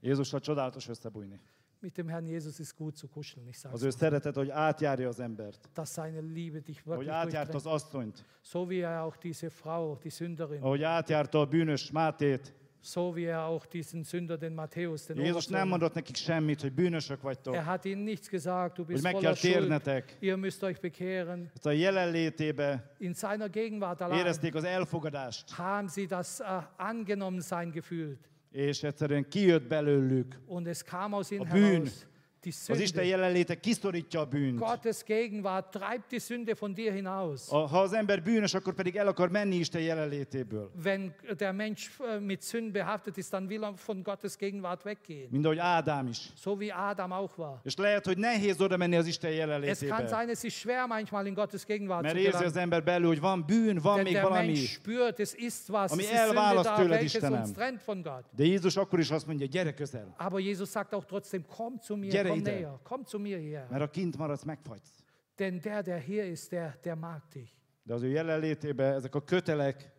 Jézussal 0.00 0.40
csodálatos 0.40 0.88
összebújni. 0.88 1.40
Mit 1.82 1.96
dem 1.96 2.08
Herrn 2.08 2.26
Jesus 2.26 2.58
ist 2.60 2.76
gut 2.76 2.96
zu 2.96 3.08
kuscheln, 3.08 3.48
ich 3.48 3.56
sage 3.58 3.74
Az 3.74 3.82
ő 3.82 3.90
szeretet, 3.90 4.34
hogy 4.34 4.50
átjárja 4.50 5.08
az 5.08 5.20
embert. 5.20 5.68
dass 5.74 5.92
seine 5.92 6.20
Liebe 6.20 6.58
dich 6.58 6.80
Hogy 6.84 6.96
wirklich 6.96 7.14
átjárta 7.16 7.56
az 7.56 7.62
durchdringt. 7.62 7.84
asszonyt. 7.84 8.24
So 8.42 8.66
wie 8.68 8.86
er 8.86 9.00
auch 9.00 9.16
diese 9.16 9.50
Frau, 9.50 9.96
die 10.02 10.10
Sünderin, 10.10 10.62
Ahogy 10.62 10.82
átjárta 10.82 11.40
a 11.40 11.46
bűnös 11.46 11.90
Mátét. 11.90 12.52
so 12.84 13.14
wie 13.14 13.26
er 13.28 13.38
auch 13.38 13.66
diesen 13.66 14.02
Sünder, 14.04 14.36
den 14.38 14.52
Matthäus, 14.54 15.06
den 15.06 15.16
Jézus 15.16 15.24
nem 15.26 15.32
Oberzöllner, 15.34 15.66
mondott 15.66 15.94
nekik 15.94 16.16
semmit, 16.16 16.60
hogy 16.60 16.72
bűnösök 16.72 17.22
vagytok. 17.22 17.54
er 17.54 17.64
hat 17.64 17.84
ihnen 17.84 18.04
nichts 18.04 18.28
gesagt, 18.28 18.76
du 18.76 18.84
bist 18.84 19.02
meg 19.02 19.12
voller 19.12 19.36
Schuld, 19.36 19.52
térnetek. 19.54 20.16
ihr 20.20 20.36
müsst 20.36 20.62
euch 20.62 20.80
bekehren. 20.80 21.50
Ezt 21.54 21.66
a 21.66 21.70
jelenlétébe 21.70 22.94
In 22.98 23.14
seiner 23.14 23.48
Gegenwart 23.50 24.00
allein 24.00 24.18
érezték 24.18 24.54
az 24.54 24.64
elfogadást. 24.64 25.50
haben 25.50 25.88
sie 25.88 26.06
das 26.06 26.40
äh, 26.40 26.46
Angenommensein 26.76 27.70
gefühlt. 27.70 28.30
És 28.52 28.82
egyszerűen 28.82 29.28
kijött 29.28 29.66
belőlük. 29.68 30.38
Und 30.46 30.66
es 30.66 30.82
kam 30.82 31.12
aus 31.14 31.30
ihnen 31.30 31.46
A 31.46 31.52
bűn. 31.52 31.62
heraus. 31.64 32.06
Die 32.44 32.52
Az 32.68 32.80
Isten 32.80 32.86
Sünde. 32.86 33.04
jelenléte 33.04 33.60
kiszorítja 33.60 34.20
a 34.20 34.24
bűnt. 34.24 34.58
Gottes 34.58 35.02
Gegenwart 35.04 35.70
treibt 35.70 36.10
die 36.10 36.18
Sünde 36.18 36.54
von 36.58 36.74
dir 36.74 36.92
hinaus. 36.92 37.40
A- 37.48 37.66
Ha 37.68 37.80
az 37.80 37.92
ember 37.92 38.22
bűnös, 38.22 38.54
akkor 38.54 38.74
pedig 38.74 38.96
el 38.96 39.06
akar 39.06 39.30
menni 39.30 39.54
Isten 39.56 39.80
jelenlétéből. 39.82 40.70
Wenn 40.84 41.14
der 41.38 41.52
Mensch 41.52 41.90
äh, 42.00 42.20
mit 42.20 42.42
Sünden 42.42 42.72
behaftet 42.72 43.16
ist, 43.16 43.32
dann 43.32 43.48
will 43.48 43.62
er 43.62 43.72
von 43.86 44.02
Gottes 44.02 44.36
Gegenwart 44.38 44.84
weggehen. 44.84 45.28
Mint 45.30 45.44
ahogy 45.44 45.58
Ádám 45.58 46.06
is. 46.06 46.32
So 46.36 46.58
wie 46.58 46.72
Adam 46.74 47.12
auch 47.12 47.38
war. 47.38 47.60
És 47.64 47.76
lehet, 47.76 48.06
hogy 48.06 48.18
nehéz 48.18 48.60
oda 48.60 48.76
menni 48.76 48.96
az 48.96 49.06
Isten 49.06 49.30
Es 49.30 49.36
kann 49.38 49.48
jelenlétébe. 49.48 50.06
sein, 50.08 50.28
es 50.28 50.42
ist 50.42 50.56
schwer 50.56 50.86
manchmal 50.86 51.26
in 51.26 51.34
Gottes 51.34 51.64
Gegenwart 51.64 52.02
Mert 52.02 52.14
zu 52.16 52.20
érzi 52.22 52.44
az 52.44 52.56
ember 52.56 52.82
belül, 52.84 53.06
hogy 53.06 53.20
van 53.20 53.44
bűn, 53.46 53.78
van 53.82 53.94
Denn 53.94 54.04
még 54.04 54.12
der 54.12 54.22
valami. 54.22 54.46
Mensch 54.46 54.72
spürt, 54.72 55.20
es 55.20 55.34
ist 55.34 55.68
was, 55.68 55.90
Ami 55.92 56.02
es 56.02 56.08
Sünde 56.08 56.22
elválaszt 56.22 56.68
da, 56.68 56.74
tőled, 56.74 57.02
Istenem. 57.02 57.40
uns 57.40 57.50
trennt 57.52 57.82
von 57.84 58.02
Gott. 58.02 58.24
De 58.36 58.44
Jézus 58.44 58.76
akkor 58.76 58.98
is 58.98 59.10
azt 59.10 59.26
mondja, 59.26 59.46
gyere 59.46 59.74
közel. 59.74 60.14
Aber 60.16 60.40
Jesus 60.40 60.70
sagt 60.70 60.92
auch 60.92 61.06
trotzdem, 61.06 61.44
komm 61.56 61.78
zu 61.80 61.96
mir, 61.96 62.10
Gyere 62.10 62.31
komm 62.32 62.42
näher, 62.42 62.78
komm 62.82 63.04
zu 63.04 63.18
mir 63.18 63.38
hier. 63.38 63.66
Mert 63.70 63.80
ha 63.82 63.90
kint 63.90 64.16
maradsz, 64.16 64.44
megfagysz. 64.44 65.04
Denn 65.36 65.60
der, 65.60 65.82
der 65.82 65.98
hier 65.98 66.24
ist, 66.24 66.50
der, 66.50 66.78
der 66.82 66.96
mag 66.96 67.22
dich. 67.32 67.50
De 67.82 67.94
az 67.94 68.02
ő 68.02 68.08
jelenlétébe 68.08 68.94
ezek 68.94 69.14
a 69.14 69.20
kötelek, 69.24 69.90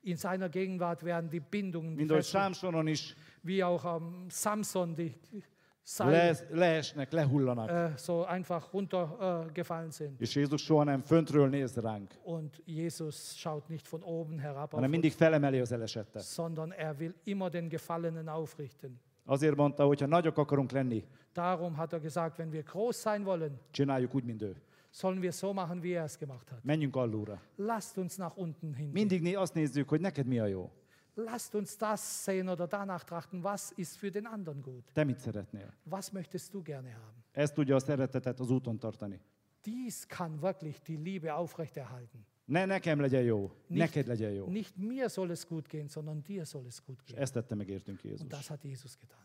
In 0.00 0.16
seiner 0.16 0.48
Gegenwart 0.48 1.02
werden 1.02 1.28
die 1.28 1.40
Bindungen, 1.50 1.96
die 1.96 2.04
ahogy 2.04 2.22
Fesseln, 2.22 2.42
Sámsonon 2.42 2.86
is, 2.86 3.14
wie 3.42 3.64
auch 3.64 3.84
am 3.84 4.26
Samson, 4.30 4.94
die 4.94 5.14
le, 5.32 5.42
Seile 5.82 6.36
leesnek, 6.50 7.12
lehullanak. 7.12 7.68
äh, 7.70 7.96
so 7.96 8.24
einfach 8.24 8.72
runtergefallen 8.72 9.48
äh, 9.48 9.52
gefallen 9.52 9.90
sind. 9.90 10.20
És 10.20 10.34
Jézus 10.34 10.62
soha 10.64 10.84
nem 10.84 11.02
föntről 11.02 11.48
néz 11.48 11.76
ránk, 11.76 12.10
Und 12.24 12.62
Jesus 12.64 13.34
schaut 13.36 13.68
nicht 13.68 13.86
von 13.88 14.02
oben 14.02 14.38
herab 14.38 14.62
auf 14.62 14.70
hanem 14.72 14.90
uns, 14.90 14.92
mindig 14.92 15.12
felemeli 15.12 15.60
az 15.60 15.72
elesettet. 15.72 16.22
sondern 16.22 16.70
er 16.72 16.98
will 16.98 17.14
immer 17.24 17.50
den 17.50 17.68
Gefallenen 17.68 18.28
aufrichten. 18.28 19.00
Azért 19.24 19.56
mondta, 19.56 19.84
hogy 19.84 20.00
ha 20.00 20.06
nagyok 20.06 20.38
akarunk 20.38 20.70
lenni, 20.70 21.04
Darum 21.38 21.76
hat 21.76 21.92
er 21.92 22.00
gesagt, 22.00 22.36
wenn 22.38 22.50
wir 22.52 22.62
groß 22.62 23.00
sein 23.00 23.24
wollen, 23.24 23.58
csináljuk 23.70 24.14
úgy, 24.14 24.24
mint 24.24 24.42
ő. 24.42 24.54
sollen 24.90 25.20
wir 25.22 25.32
so 25.32 25.52
machen, 25.52 25.82
wie 25.82 25.92
er 25.94 26.04
es 26.04 26.16
gemacht 26.18 26.50
hat. 26.50 26.64
Menjünk 26.64 26.96
alulra. 26.96 27.40
Lasst 27.56 27.96
uns 27.98 28.16
nach 28.16 28.36
unten 28.36 28.74
hin. 28.74 28.90
Mindig 28.92 29.22
né- 29.22 29.36
azt 29.36 29.54
nézzük, 29.54 29.88
hogy 29.88 30.00
neked 30.00 30.26
mi 30.26 30.38
a 30.38 30.46
jó. 30.46 30.70
Lasst 31.14 31.54
uns 31.54 31.76
das 31.76 32.22
sehen 32.22 32.48
oder 32.48 32.66
danach 32.68 33.04
trachten, 33.04 33.42
was 33.42 33.72
ist 33.76 33.96
für 33.96 34.10
den 34.10 34.26
anderen 34.26 34.62
gut. 34.62 34.84
Te 34.92 35.04
mit 35.04 35.18
szeretnél? 35.20 35.72
Was 35.90 36.10
möchtest 36.10 36.52
du 36.52 36.62
gerne 36.62 36.88
haben? 36.90 37.24
Ez 37.32 37.52
tudja 37.52 37.74
a 37.74 37.78
szeretetet 37.78 38.40
az 38.40 38.50
úton 38.50 38.78
tartani. 38.78 39.20
Dies 39.64 40.06
kann 40.06 40.40
wirklich 40.40 40.80
die 40.82 40.96
Liebe 41.02 41.32
aufrechterhalten. 41.32 42.26
Ne 42.44 42.64
nekem 42.64 43.00
legyen 43.00 43.22
jó, 43.22 43.50
neked 43.66 44.06
legyen 44.06 44.30
jó. 44.32 44.46
nicht 44.46 44.76
mir 44.76 45.08
soll 45.08 45.30
es 45.30 45.46
gut 45.46 45.68
gehen, 45.68 45.88
sondern 45.88 46.22
dir 46.22 46.44
soll 46.44 46.66
es 46.66 46.82
gut 46.84 47.00
És 47.04 47.10
gehen. 47.10 47.22
ezt 47.22 47.32
tette 47.32 47.54
meg 47.54 47.68
értünk 47.68 47.98
Und 48.02 48.10
Jézus. 48.10 48.26
das 48.28 48.48
hat 48.48 48.62
Jesus 48.64 48.96
getan. 48.98 49.18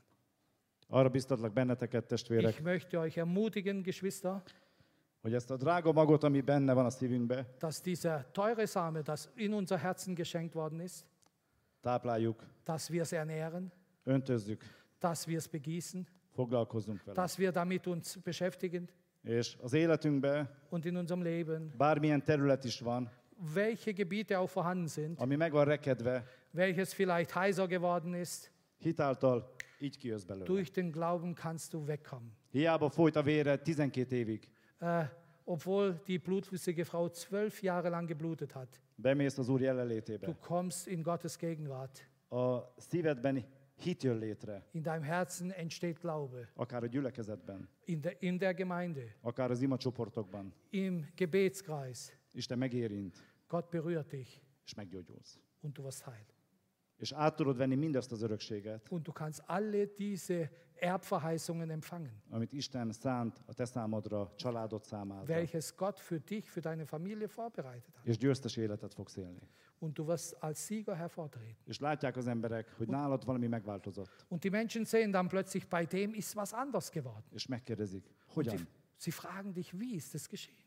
Arra 0.93 1.09
biztatlak 1.09 1.53
benneteket, 1.53 2.05
testvérek, 2.07 2.49
Ich 2.49 2.61
möchte 2.61 2.99
euch 2.99 3.17
ermutigen, 3.17 3.83
Geschwister, 3.83 4.41
hogy 5.21 5.33
ezt 5.33 5.51
a 5.51 5.55
drága 5.57 5.91
magot, 5.91 6.23
ami 6.23 6.41
benne 6.41 6.73
van 6.73 6.85
a 6.85 6.89
szívünkbe, 6.89 7.45
dass 7.59 7.81
dieser 7.81 8.25
teure 8.31 8.65
Same, 8.65 9.01
das 9.01 9.29
in 9.35 9.53
unser 9.53 9.77
Herzen 9.77 10.15
geschenkt 10.15 10.53
worden 10.53 10.79
ist, 10.79 11.05
tápláljuk, 11.81 12.43
dass 12.63 12.89
wir 12.91 13.01
es 13.01 13.11
ernähren, 13.11 13.71
öntözzük, 14.03 14.63
dass 14.99 15.25
wir 15.27 15.37
es 15.37 15.47
begießen, 15.47 16.07
foglalkozzunk 16.35 17.01
vele. 17.05 17.15
dass 17.15 17.37
wir 17.37 17.51
damit 17.51 17.87
uns 17.87 18.19
beschäftigen 18.23 18.87
És 19.23 19.57
az 19.61 19.73
életünkbe 19.73 20.47
und 20.69 20.85
in 20.85 20.95
unserem 20.97 21.21
Leben, 21.23 21.71
bármilyen 21.77 22.23
terület 22.23 22.65
is 22.65 22.83
van, 22.83 23.09
welche 23.53 23.93
Gebiete 23.93 24.37
auch 24.37 24.49
vorhanden 24.49 24.87
sind, 24.87 25.19
ami 25.19 25.35
meg 25.35 25.53
van 25.53 25.65
rekedve, 25.67 26.23
welches 26.51 26.93
vielleicht 26.93 27.33
heiser 27.33 27.67
geworden 27.67 28.13
ist, 28.13 28.51
hitáltal 28.77 29.43
így 29.83 29.97
kijössz 29.97 30.23
belőle. 30.23 30.45
durch 30.45 30.71
den 30.71 30.91
Glauben 30.91 31.33
kannst 31.33 31.71
du 31.71 31.79
wegkommen. 31.85 32.31
Hiába 32.51 32.89
folyt 32.89 33.15
a 33.15 33.21
vére 33.23 33.57
12 33.57 34.11
évig, 34.15 34.49
Äh, 34.79 35.09
obwohl 35.43 36.01
die 36.05 36.17
blutflüssige 36.17 36.83
Frau 36.83 37.07
zwölf 37.13 37.61
Jahre 37.61 37.89
lang 37.89 38.07
geblutet 38.07 38.51
hat. 38.51 38.81
bemész 38.95 39.37
az 39.37 39.49
Úr 39.49 39.59
Du 40.19 40.33
kommst 40.39 40.87
in 40.87 41.01
Gottes 41.01 41.35
Gegenwart. 41.37 42.09
A 42.29 42.73
szívedben 42.77 43.45
hit 43.75 44.03
jön 44.03 44.17
létre, 44.17 44.67
In 44.71 44.81
deinem 44.81 45.01
Herzen 45.03 45.51
entsteht 45.51 45.99
Glaube. 45.99 46.49
akár 46.55 46.83
a 46.83 46.85
gyülekezetben, 46.85 47.69
In 47.85 48.01
der, 48.01 48.15
in 48.19 48.37
der 48.37 48.53
Gemeinde, 48.53 49.15
akár 49.21 49.51
az 49.51 49.61
imacsoportokban. 49.61 50.53
im 50.69 51.05
Gebetskreis. 51.15 52.11
Isten 52.33 52.57
megérint, 52.57 53.17
Gott 53.47 53.69
berührt 53.69 54.09
dich 54.09 54.41
és 54.65 54.73
meggyógyulsz. 54.73 55.39
und 55.61 55.73
du 55.77 55.81
wirst 55.81 56.01
heil. 56.05 56.25
És 57.03 57.11
át 57.11 57.35
tudod 57.35 57.57
venni 57.57 57.75
mindazt 57.75 58.11
az 58.11 58.21
örökséget, 58.21 58.91
Und 58.91 59.03
du 59.03 59.11
kannst 59.11 59.43
alle 59.45 59.85
diese 59.85 60.51
Erbverheißungen 60.75 61.69
empfangen, 61.69 62.21
amit 62.29 62.53
Isten 62.53 62.91
szánt 62.91 63.43
a 63.45 63.53
te 63.53 63.65
számodra, 63.65 64.31
családod 64.35 64.83
számára. 64.83 65.25
welches 65.25 65.75
Gott 65.75 65.99
für 65.99 66.19
dich, 66.19 66.49
für 66.49 66.61
deine 66.61 66.85
Familie 66.85 67.27
vorbereitet 67.35 67.95
hat. 67.95 68.05
És 68.05 68.17
győztes 68.17 68.57
életet 68.57 68.93
fogsz 68.93 69.15
élni. 69.15 69.47
Und 69.79 69.93
du 69.93 70.03
wirst 70.03 70.35
als 70.39 70.65
Sieger 70.65 70.95
hervortreten. 70.95 71.55
És 71.65 71.79
látják 71.79 72.15
az 72.17 72.27
emberek, 72.27 72.73
hogy 72.77 72.87
nálad 72.87 73.25
valami 73.25 73.47
megváltozott. 73.47 74.25
Und 74.29 74.41
die 74.41 74.51
Menschen 74.51 74.85
sehen 74.85 75.11
dann 75.11 75.27
plötzlich, 75.27 75.67
bei 75.67 75.85
dem 75.85 76.13
ist 76.13 76.35
was 76.35 76.53
anders 76.53 76.89
geworden. 76.89 77.23
És 77.33 77.45
megkérdezik, 77.47 78.05
sie, 78.35 78.67
sie 78.97 79.11
fragen 79.11 79.53
dich, 79.53 79.73
wie 79.79 79.95
ist 79.95 80.13
das 80.13 80.27
geschehen? 80.27 80.61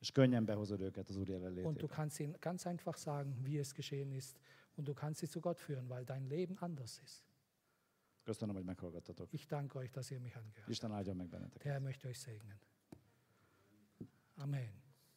És 0.00 0.12
könnyen 0.12 0.44
behozod 0.44 0.80
őket 0.80 1.08
az 1.08 1.16
Úr 1.16 1.20
Und 1.20 1.28
du 1.28 1.32
jelenlétébe. 1.32 1.86
kannst 1.86 2.20
ihnen 2.20 2.36
ganz 2.40 2.66
einfach 2.66 2.96
sagen, 2.96 3.34
wie 3.44 3.58
es 3.58 3.72
geschehen 3.74 4.12
ist. 4.12 4.36
Und 4.76 4.86
du 4.86 4.94
kannst 4.94 5.20
sie 5.20 5.28
zu 5.28 5.40
Gott 5.40 5.58
führen, 5.58 5.88
weil 5.88 6.04
dein 6.04 6.26
Leben 6.26 6.58
anders 6.58 6.98
ist. 6.98 7.24
Köszönöm, 8.24 8.56
hogy 8.56 8.64
meghallgattatok. 8.64 9.32
Ich 9.32 9.46
danke 9.46 9.78
euch, 9.78 9.92
dass 9.92 10.10
ihr 10.10 10.20
mich 10.20 10.36
angehört. 10.36 10.68
Isten 10.68 10.92
áldjon 10.92 11.16
meg 11.16 11.30
benneteket. 11.30 11.64
Der 11.64 11.72
Herr 11.72 11.80
möchte 11.80 12.08
euch 12.08 12.18
segnen. 12.18 12.58
Amen. 14.36 14.85